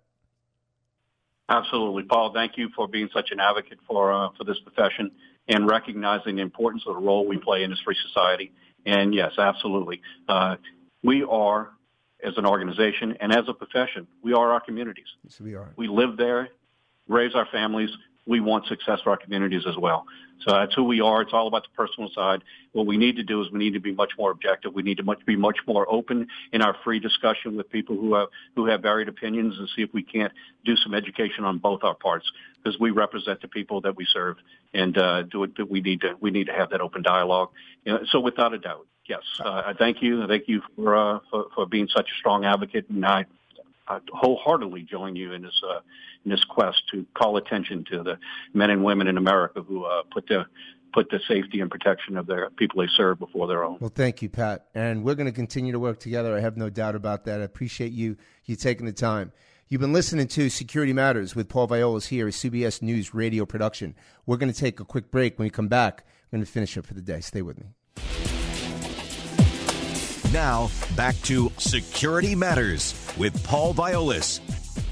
Absolutely, 1.48 2.04
Paul. 2.04 2.34
Thank 2.34 2.58
you 2.58 2.70
for 2.76 2.88
being 2.88 3.08
such 3.14 3.30
an 3.32 3.40
advocate 3.40 3.80
for 3.88 4.12
uh, 4.12 4.30
for 4.38 4.44
this 4.44 4.60
profession 4.60 5.12
and 5.48 5.70
recognizing 5.70 6.36
the 6.38 6.42
importance 6.42 6.84
of 6.88 6.96
the 6.96 7.02
role 7.02 7.28
we 7.28 7.38
play 7.38 7.64
in 7.64 7.70
this 7.70 7.80
free 7.82 7.96
society. 8.08 8.52
And 8.86 9.14
yes, 9.14 9.34
absolutely, 9.38 10.02
uh, 10.28 10.56
we 11.04 11.24
are 11.24 11.70
as 12.24 12.34
an 12.38 12.46
organization 12.46 13.16
and 13.20 13.32
as 13.32 13.48
a 13.48 13.54
profession, 13.54 14.08
we 14.24 14.34
are 14.34 14.54
our 14.54 14.60
communities. 14.60 15.06
Yes, 15.24 15.40
we 15.40 15.54
are. 15.54 15.72
We 15.76 15.88
live 15.88 16.18
there, 16.18 16.50
raise 17.08 17.36
our 17.36 17.46
families. 17.52 17.90
We 18.26 18.40
want 18.40 18.68
success 18.68 19.00
for 19.04 19.12
our 19.12 19.18
communities 19.18 19.64
as 19.68 19.78
well. 19.78 20.06
So 20.42 20.52
that's 20.52 20.74
who 20.74 20.84
we 20.84 21.02
are. 21.02 21.22
It's 21.22 21.34
all 21.34 21.48
about 21.48 21.64
the 21.64 21.70
personal 21.76 22.10
side. 22.10 22.44
What 22.74 22.86
we 22.86 22.98
need 22.98 23.16
to 23.16 23.24
do 23.24 23.42
is 23.42 23.52
we 23.52 23.60
need 23.60 23.74
to 23.74 23.80
be 23.80 23.94
much 23.94 24.12
more 24.18 24.32
objective. 24.32 24.74
We 24.74 24.84
need 24.84 24.98
to 24.98 25.04
much, 25.04 25.26
be 25.26 25.36
much 25.36 25.58
more 25.66 25.90
open 25.90 26.28
in 26.52 26.62
our 26.62 26.76
free 26.84 27.00
discussion 27.00 27.56
with 27.56 27.70
people 27.70 27.96
who 27.96 28.16
have 28.16 28.28
who 28.56 28.66
have 28.66 28.82
varied 28.82 29.08
opinions 29.08 29.58
and 29.58 29.70
see 29.76 29.82
if 29.82 29.94
we 29.94 30.04
can't 30.04 30.34
do 30.66 30.76
some 30.76 30.94
education 30.94 31.46
on 31.46 31.58
both 31.58 31.84
our 31.84 31.96
parts 31.96 32.30
because 32.62 32.80
we 32.80 32.92
represent 32.92 33.42
the 33.42 33.48
people 33.48 33.82
that 33.82 33.96
we 33.96 34.06
serve 34.06 34.38
and 34.74 34.98
uh, 34.98 35.24
do 35.24 35.44
it. 35.44 35.52
We 35.70 35.82
need 35.82 36.02
to 36.02 36.16
we 36.20 36.32
need 36.32 36.48
to 36.48 36.54
have 36.54 36.70
that 36.72 36.82
open 36.82 37.02
dialogue. 37.02 37.50
You 37.86 37.94
know, 37.94 38.00
so 38.10 38.20
without 38.20 38.54
a 38.54 38.60
doubt, 38.60 38.88
yes, 39.08 39.22
uh, 39.40 39.64
I 39.66 39.74
thank 39.74 40.02
you. 40.02 40.24
I 40.24 40.28
thank 40.28 40.48
you 40.48 40.62
for, 40.76 40.96
uh, 40.96 41.20
for 41.30 41.46
for 41.56 41.66
being 41.66 41.88
such 41.88 42.10
a 42.10 42.18
strong 42.20 42.46
advocate, 42.46 42.90
and 42.90 43.06
I 43.06 43.26
I 43.88 44.00
wholeheartedly 44.12 44.84
join 44.84 45.16
you 45.16 45.34
in 45.34 45.44
this 45.44 45.62
uh, 45.64 45.80
in 46.24 46.32
this 46.32 46.44
quest 46.44 46.84
to 46.92 47.06
call 47.14 47.38
attention 47.38 47.86
to 47.92 48.04
the 48.04 48.18
men 48.54 48.70
and 48.70 48.84
women 48.84 49.08
in 49.08 49.18
America 49.18 49.62
who 49.62 49.86
uh, 49.86 50.04
put 50.12 50.28
the 50.28 50.46
put 50.94 51.10
the 51.10 51.20
safety 51.28 51.60
and 51.60 51.70
protection 51.70 52.18
of 52.18 52.26
their 52.26 52.50
people 52.52 52.82
they 52.82 52.88
serve 52.96 53.20
before 53.20 53.48
their 53.48 53.64
own. 53.64 53.78
Well, 53.80 53.92
thank 53.94 54.22
you, 54.22 54.30
Pat, 54.30 54.68
and 54.74 55.04
we're 55.04 55.16
going 55.16 55.28
to 55.28 55.34
continue 55.34 55.74
to 55.74 55.80
work 55.80 56.00
together. 56.00 56.36
I 56.36 56.40
have 56.40 56.58
no 56.58 56.70
doubt 56.70 56.96
about 56.96 57.26
that. 57.26 57.42
I 57.42 57.44
appreciate 57.44 57.92
you 57.92 58.18
you 58.46 58.56
taking 58.56 58.86
the 58.86 58.94
time. 58.94 59.32
You've 59.68 59.82
been 59.82 59.94
listening 59.94 60.28
to 60.28 60.50
Security 60.50 60.94
Matters 60.94 61.36
with 61.36 61.50
Paul 61.50 61.68
Viollis 61.68 62.08
here, 62.08 62.28
a 62.28 62.32
CBS 62.32 62.84
News 62.84 63.16
radio 63.16 63.46
production. 63.46 63.96
We're 64.26 64.38
going 64.38 64.52
to 64.52 64.58
take 64.58 64.80
a 64.80 64.86
quick 64.86 65.10
break. 65.10 65.40
When 65.40 65.48
we 65.48 65.50
come 65.50 65.68
back, 65.68 66.06
we're 66.32 66.38
going 66.38 66.46
to 66.46 66.52
finish 66.52 66.78
up 66.78 66.86
for 66.86 66.94
the 66.94 67.02
day. 67.02 67.20
Stay 67.20 67.42
with 67.42 67.58
me. 67.60 68.35
Now, 70.36 70.70
back 70.98 71.16
to 71.22 71.50
Security 71.58 72.36
Matters 72.36 72.94
with 73.18 73.42
Paul 73.46 73.74
Viollis. 73.74 74.42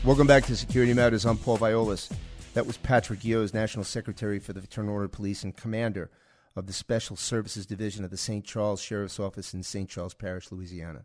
Welcome 0.05 0.25
back 0.25 0.45
to 0.45 0.55
Security 0.55 0.93
Matters. 0.93 1.25
I'm 1.25 1.37
Paul 1.37 1.57
Viollis. 1.57 2.09
That 2.53 2.65
was 2.65 2.77
Patrick 2.77 3.19
Yoes, 3.19 3.53
National 3.53 3.83
Secretary 3.83 4.39
for 4.39 4.53
the 4.53 4.61
Fraternal 4.61 4.93
Order 4.93 5.05
of 5.07 5.11
Police 5.11 5.43
and 5.43 5.53
Commander 5.53 6.09
of 6.55 6.65
the 6.65 6.71
Special 6.71 7.17
Services 7.17 7.65
Division 7.65 8.05
of 8.05 8.09
the 8.09 8.15
St. 8.15 8.45
Charles 8.45 8.79
Sheriff's 8.79 9.19
Office 9.19 9.53
in 9.53 9.63
St. 9.63 9.89
Charles 9.89 10.13
Parish, 10.13 10.49
Louisiana. 10.49 11.03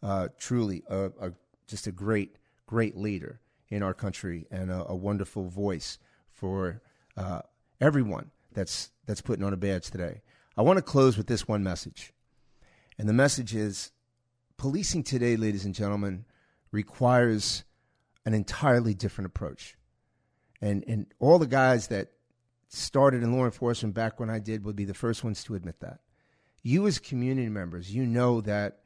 Uh, 0.00 0.28
truly, 0.38 0.84
a, 0.88 1.06
a, 1.20 1.32
just 1.66 1.88
a 1.88 1.92
great, 1.92 2.36
great 2.66 2.96
leader 2.96 3.40
in 3.70 3.82
our 3.82 3.92
country 3.92 4.46
and 4.52 4.70
a, 4.70 4.86
a 4.86 4.94
wonderful 4.94 5.48
voice 5.48 5.98
for 6.30 6.80
uh, 7.16 7.40
everyone 7.80 8.30
that's 8.52 8.92
that's 9.06 9.20
putting 9.20 9.44
on 9.44 9.52
a 9.52 9.56
badge 9.56 9.90
today. 9.90 10.22
I 10.56 10.62
want 10.62 10.76
to 10.76 10.82
close 10.82 11.16
with 11.16 11.26
this 11.26 11.48
one 11.48 11.64
message. 11.64 12.12
And 13.00 13.08
the 13.08 13.14
message 13.14 13.54
is 13.54 13.92
policing 14.58 15.04
today, 15.04 15.34
ladies 15.34 15.64
and 15.64 15.74
gentlemen, 15.74 16.26
requires 16.70 17.64
an 18.26 18.34
entirely 18.34 18.92
different 18.92 19.24
approach. 19.24 19.78
And, 20.60 20.84
and 20.86 21.06
all 21.18 21.38
the 21.38 21.46
guys 21.46 21.88
that 21.88 22.08
started 22.68 23.22
in 23.22 23.34
law 23.34 23.46
enforcement 23.46 23.94
back 23.94 24.20
when 24.20 24.28
I 24.28 24.38
did 24.38 24.66
would 24.66 24.76
be 24.76 24.84
the 24.84 24.92
first 24.92 25.24
ones 25.24 25.42
to 25.44 25.54
admit 25.54 25.80
that. 25.80 26.00
You, 26.62 26.86
as 26.86 26.98
community 26.98 27.48
members, 27.48 27.90
you 27.90 28.04
know 28.04 28.42
that 28.42 28.80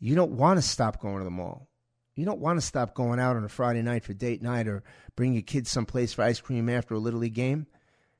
you 0.00 0.14
don't 0.14 0.32
want 0.32 0.56
to 0.56 0.62
stop 0.62 0.98
going 0.98 1.18
to 1.18 1.24
the 1.24 1.30
mall. 1.30 1.68
You 2.14 2.24
don't 2.24 2.40
want 2.40 2.58
to 2.58 2.66
stop 2.66 2.94
going 2.94 3.20
out 3.20 3.36
on 3.36 3.44
a 3.44 3.50
Friday 3.50 3.82
night 3.82 4.04
for 4.06 4.14
date 4.14 4.40
night 4.40 4.68
or 4.68 4.82
bring 5.16 5.34
your 5.34 5.42
kids 5.42 5.70
someplace 5.70 6.14
for 6.14 6.22
ice 6.22 6.40
cream 6.40 6.70
after 6.70 6.94
a 6.94 6.98
Little 6.98 7.20
League 7.20 7.34
game. 7.34 7.66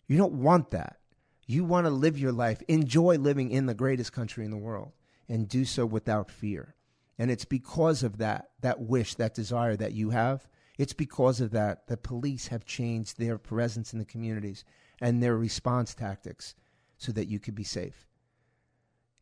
You 0.06 0.18
don't 0.18 0.34
want 0.34 0.72
that. 0.72 0.98
You 1.46 1.64
want 1.64 1.86
to 1.86 1.90
live 1.90 2.18
your 2.18 2.32
life, 2.32 2.62
enjoy 2.68 3.16
living 3.16 3.50
in 3.50 3.64
the 3.64 3.72
greatest 3.72 4.12
country 4.12 4.44
in 4.44 4.50
the 4.50 4.58
world 4.58 4.92
and 5.28 5.48
do 5.48 5.64
so 5.64 5.84
without 5.84 6.30
fear. 6.30 6.74
And 7.18 7.30
it's 7.30 7.44
because 7.44 8.02
of 8.02 8.18
that, 8.18 8.50
that 8.60 8.80
wish, 8.80 9.14
that 9.16 9.34
desire 9.34 9.76
that 9.76 9.92
you 9.92 10.10
have, 10.10 10.48
it's 10.78 10.92
because 10.92 11.40
of 11.40 11.50
that 11.50 11.88
that 11.88 12.04
police 12.04 12.48
have 12.48 12.64
changed 12.64 13.18
their 13.18 13.36
presence 13.36 13.92
in 13.92 13.98
the 13.98 14.04
communities 14.04 14.64
and 15.00 15.22
their 15.22 15.36
response 15.36 15.94
tactics 15.94 16.54
so 16.96 17.10
that 17.12 17.26
you 17.26 17.40
could 17.40 17.56
be 17.56 17.64
safe. 17.64 18.06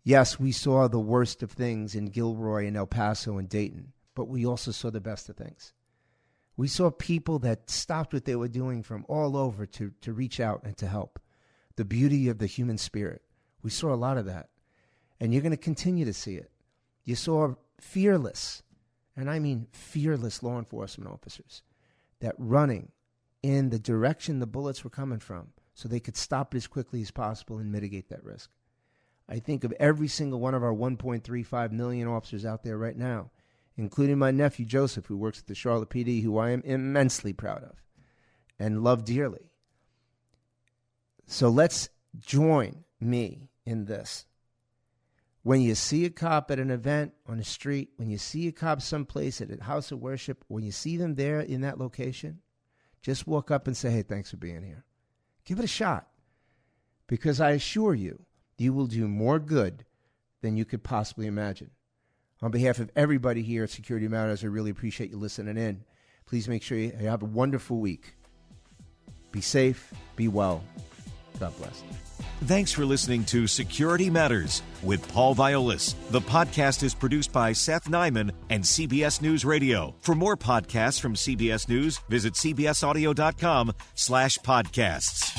Yes, 0.05 0.39
we 0.39 0.53
saw 0.53 0.87
the 0.87 1.01
worst 1.01 1.43
of 1.43 1.51
things 1.51 1.95
in 1.95 2.07
Gilroy 2.07 2.67
and 2.67 2.77
El 2.77 2.87
Paso 2.87 3.39
and 3.39 3.49
Dayton, 3.49 3.93
but 4.15 4.29
we 4.29 4.47
also 4.47 4.71
saw 4.71 4.91
the 4.91 5.01
best 5.01 5.29
of 5.29 5.37
things. 5.37 5.73
We 6.57 6.69
saw 6.69 6.91
people 6.91 7.39
that 7.41 7.71
stopped 7.71 8.15
what 8.15 8.25
they 8.25 8.37
were 8.37 8.49
doing 8.49 8.83
from 8.83 9.05
all 9.09 9.37
over 9.37 9.67
to, 9.67 9.93
to 10.03 10.13
reach 10.13 10.39
out 10.39 10.63
and 10.65 10.77
to 10.79 10.87
help. 10.87 11.19
The 11.77 11.85
beauty 11.85 12.29
of 12.29 12.39
the 12.39 12.47
human 12.47 12.79
spirit. 12.79 13.23
We 13.63 13.71
saw 13.71 13.93
a 13.93 13.97
lot 13.97 14.17
of 14.17 14.27
that 14.27 14.49
and 15.21 15.33
you're 15.33 15.43
going 15.43 15.51
to 15.51 15.57
continue 15.57 16.05
to 16.05 16.13
see 16.13 16.35
it. 16.35 16.51
You 17.05 17.15
saw 17.15 17.55
fearless, 17.81 18.63
and 19.17 19.31
I 19.31 19.39
mean 19.39 19.69
fearless 19.73 20.43
law 20.43 20.59
enforcement 20.59 21.11
officers 21.11 21.63
that 22.21 22.35
running 22.39 22.93
in 23.43 23.71
the 23.71 23.79
direction 23.79 24.39
the 24.39 24.47
bullets 24.47 24.83
were 24.83 24.91
coming 24.91 25.19
from 25.19 25.49
so 25.75 25.89
they 25.89 26.01
could 26.01 26.17
stop 26.17 26.55
it 26.55 26.57
as 26.57 26.67
quickly 26.67 27.03
as 27.03 27.11
possible 27.11 27.59
and 27.59 27.71
mitigate 27.71 28.09
that 28.09 28.25
risk. 28.25 28.51
I 29.29 29.39
think 29.39 29.65
of 29.65 29.75
every 29.79 30.09
single 30.09 30.41
one 30.41 30.55
of 30.55 30.63
our 30.63 30.73
1.35 30.73 31.73
million 31.73 32.09
officers 32.09 32.45
out 32.45 32.63
there 32.63 32.79
right 32.79 32.97
now, 32.97 33.31
including 33.77 34.19
my 34.19 34.31
nephew 34.31 34.65
Joseph, 34.65 35.07
who 35.07 35.17
works 35.17 35.41
at 35.41 35.47
the 35.47 35.55
Charlotte 35.55 35.91
PD, 35.91 36.23
who 36.23 36.39
I 36.39 36.51
am 36.51 36.63
immensely 36.65 37.33
proud 37.33 37.63
of 37.63 37.83
and 38.59 38.83
love 38.83 39.05
dearly. 39.05 39.51
So 41.27 41.49
let's 41.49 41.89
join 42.19 42.85
me 43.01 43.51
in 43.65 43.85
this 43.85 44.25
when 45.47 45.61
you 45.61 45.77
see 45.77 46.05
a 46.05 46.11
cop 46.11 46.51
at 46.51 46.59
an 46.59 46.73
event 46.73 47.13
on 47.29 47.39
the 47.39 47.45
street, 47.45 47.91
when 47.99 48.11
you 48.11 48.19
see 48.19 48.49
a 48.49 48.53
cop 48.53 48.83
someplace 48.83 49.41
at 49.41 49.49
a 49.49 49.63
house 49.63 49.93
of 49.93 50.01
worship, 50.01 50.45
when 50.49 50.65
you 50.65 50.73
see 50.73 50.97
them 50.97 51.15
there 51.15 51.39
in 51.39 51.61
that 51.61 51.79
location, 51.79 52.41
just 53.01 53.29
walk 53.29 53.53
up 53.53 53.69
and 53.69 53.77
say, 53.77 53.89
hey, 53.89 54.03
thanks 54.03 54.33
for 54.33 54.39
being 54.39 54.65
here. 54.65 54.85
Give 55.45 55.61
it 55.61 55.65
a 55.65 55.69
shot. 55.69 56.09
Because 57.07 57.41
I 57.41 57.51
assure 57.53 57.95
you, 57.95 58.25
you 58.59 58.73
will 58.73 58.89
do 58.89 59.07
more 59.07 59.39
good 59.39 59.85
than 60.43 60.57
you 60.57 60.65
could 60.65 60.83
possibly 60.83 61.29
imagine. 61.29 61.71
On 62.43 62.51
behalf 62.51 62.81
of 62.81 62.91
everybody 62.97 63.43
here 63.43 63.63
at 63.63 63.71
Security 63.71 64.09
Matters, 64.09 64.43
I 64.43 64.49
really 64.49 64.73
appreciate 64.73 65.11
you 65.11 65.17
listening 65.17 65.57
in. 65.57 65.85
Please 66.27 66.49
make 66.49 66.65
sure 66.65 66.77
you 66.77 66.91
have 66.91 67.23
a 67.23 67.27
wonderful 67.27 67.79
week. 67.79 68.17
Be 69.31 69.43
safe, 69.43 69.95
be 70.17 70.27
well. 70.27 70.65
God 71.39 71.57
bless. 71.59 71.83
Thanks 72.45 72.71
for 72.71 72.85
listening 72.85 73.25
to 73.27 73.47
Security 73.47 74.11
Matters 74.11 74.63
with 74.83 75.11
Paul 75.13 75.35
Viollis. 75.35 75.95
The 76.11 76.21
podcast 76.21 76.83
is 76.83 76.95
produced 76.95 77.33
by 77.33 77.53
Seth 77.53 77.89
Nyman 77.89 78.31
and 78.51 78.63
CBS 78.63 79.23
News 79.23 79.45
Radio. 79.45 79.95
For 80.01 80.15
more 80.15 80.37
podcasts 80.37 81.01
from 81.01 81.15
CBS 81.15 81.69
News, 81.69 81.99
visit 82.11 82.35
cbsaudio.com 82.35 83.73
slash 83.95 84.39
podcasts. 84.39 85.33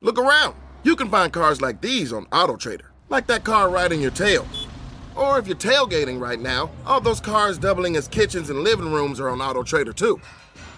Look 0.00 0.18
around. 0.18 0.54
You 0.82 0.96
can 0.96 1.08
find 1.10 1.32
cars 1.32 1.62
like 1.62 1.80
these 1.80 2.12
on 2.12 2.26
AutoTrader, 2.26 2.86
like 3.08 3.26
that 3.28 3.44
car 3.44 3.70
riding 3.70 4.00
your 4.00 4.10
tail. 4.10 4.46
Or 5.14 5.38
if 5.38 5.46
you're 5.46 5.56
tailgating 5.56 6.20
right 6.20 6.40
now, 6.40 6.70
all 6.84 7.00
those 7.00 7.20
cars 7.20 7.58
doubling 7.58 7.96
as 7.96 8.08
kitchens 8.08 8.50
and 8.50 8.60
living 8.60 8.92
rooms 8.92 9.20
are 9.20 9.28
on 9.28 9.38
AutoTrader 9.38 9.94
too. 9.94 10.20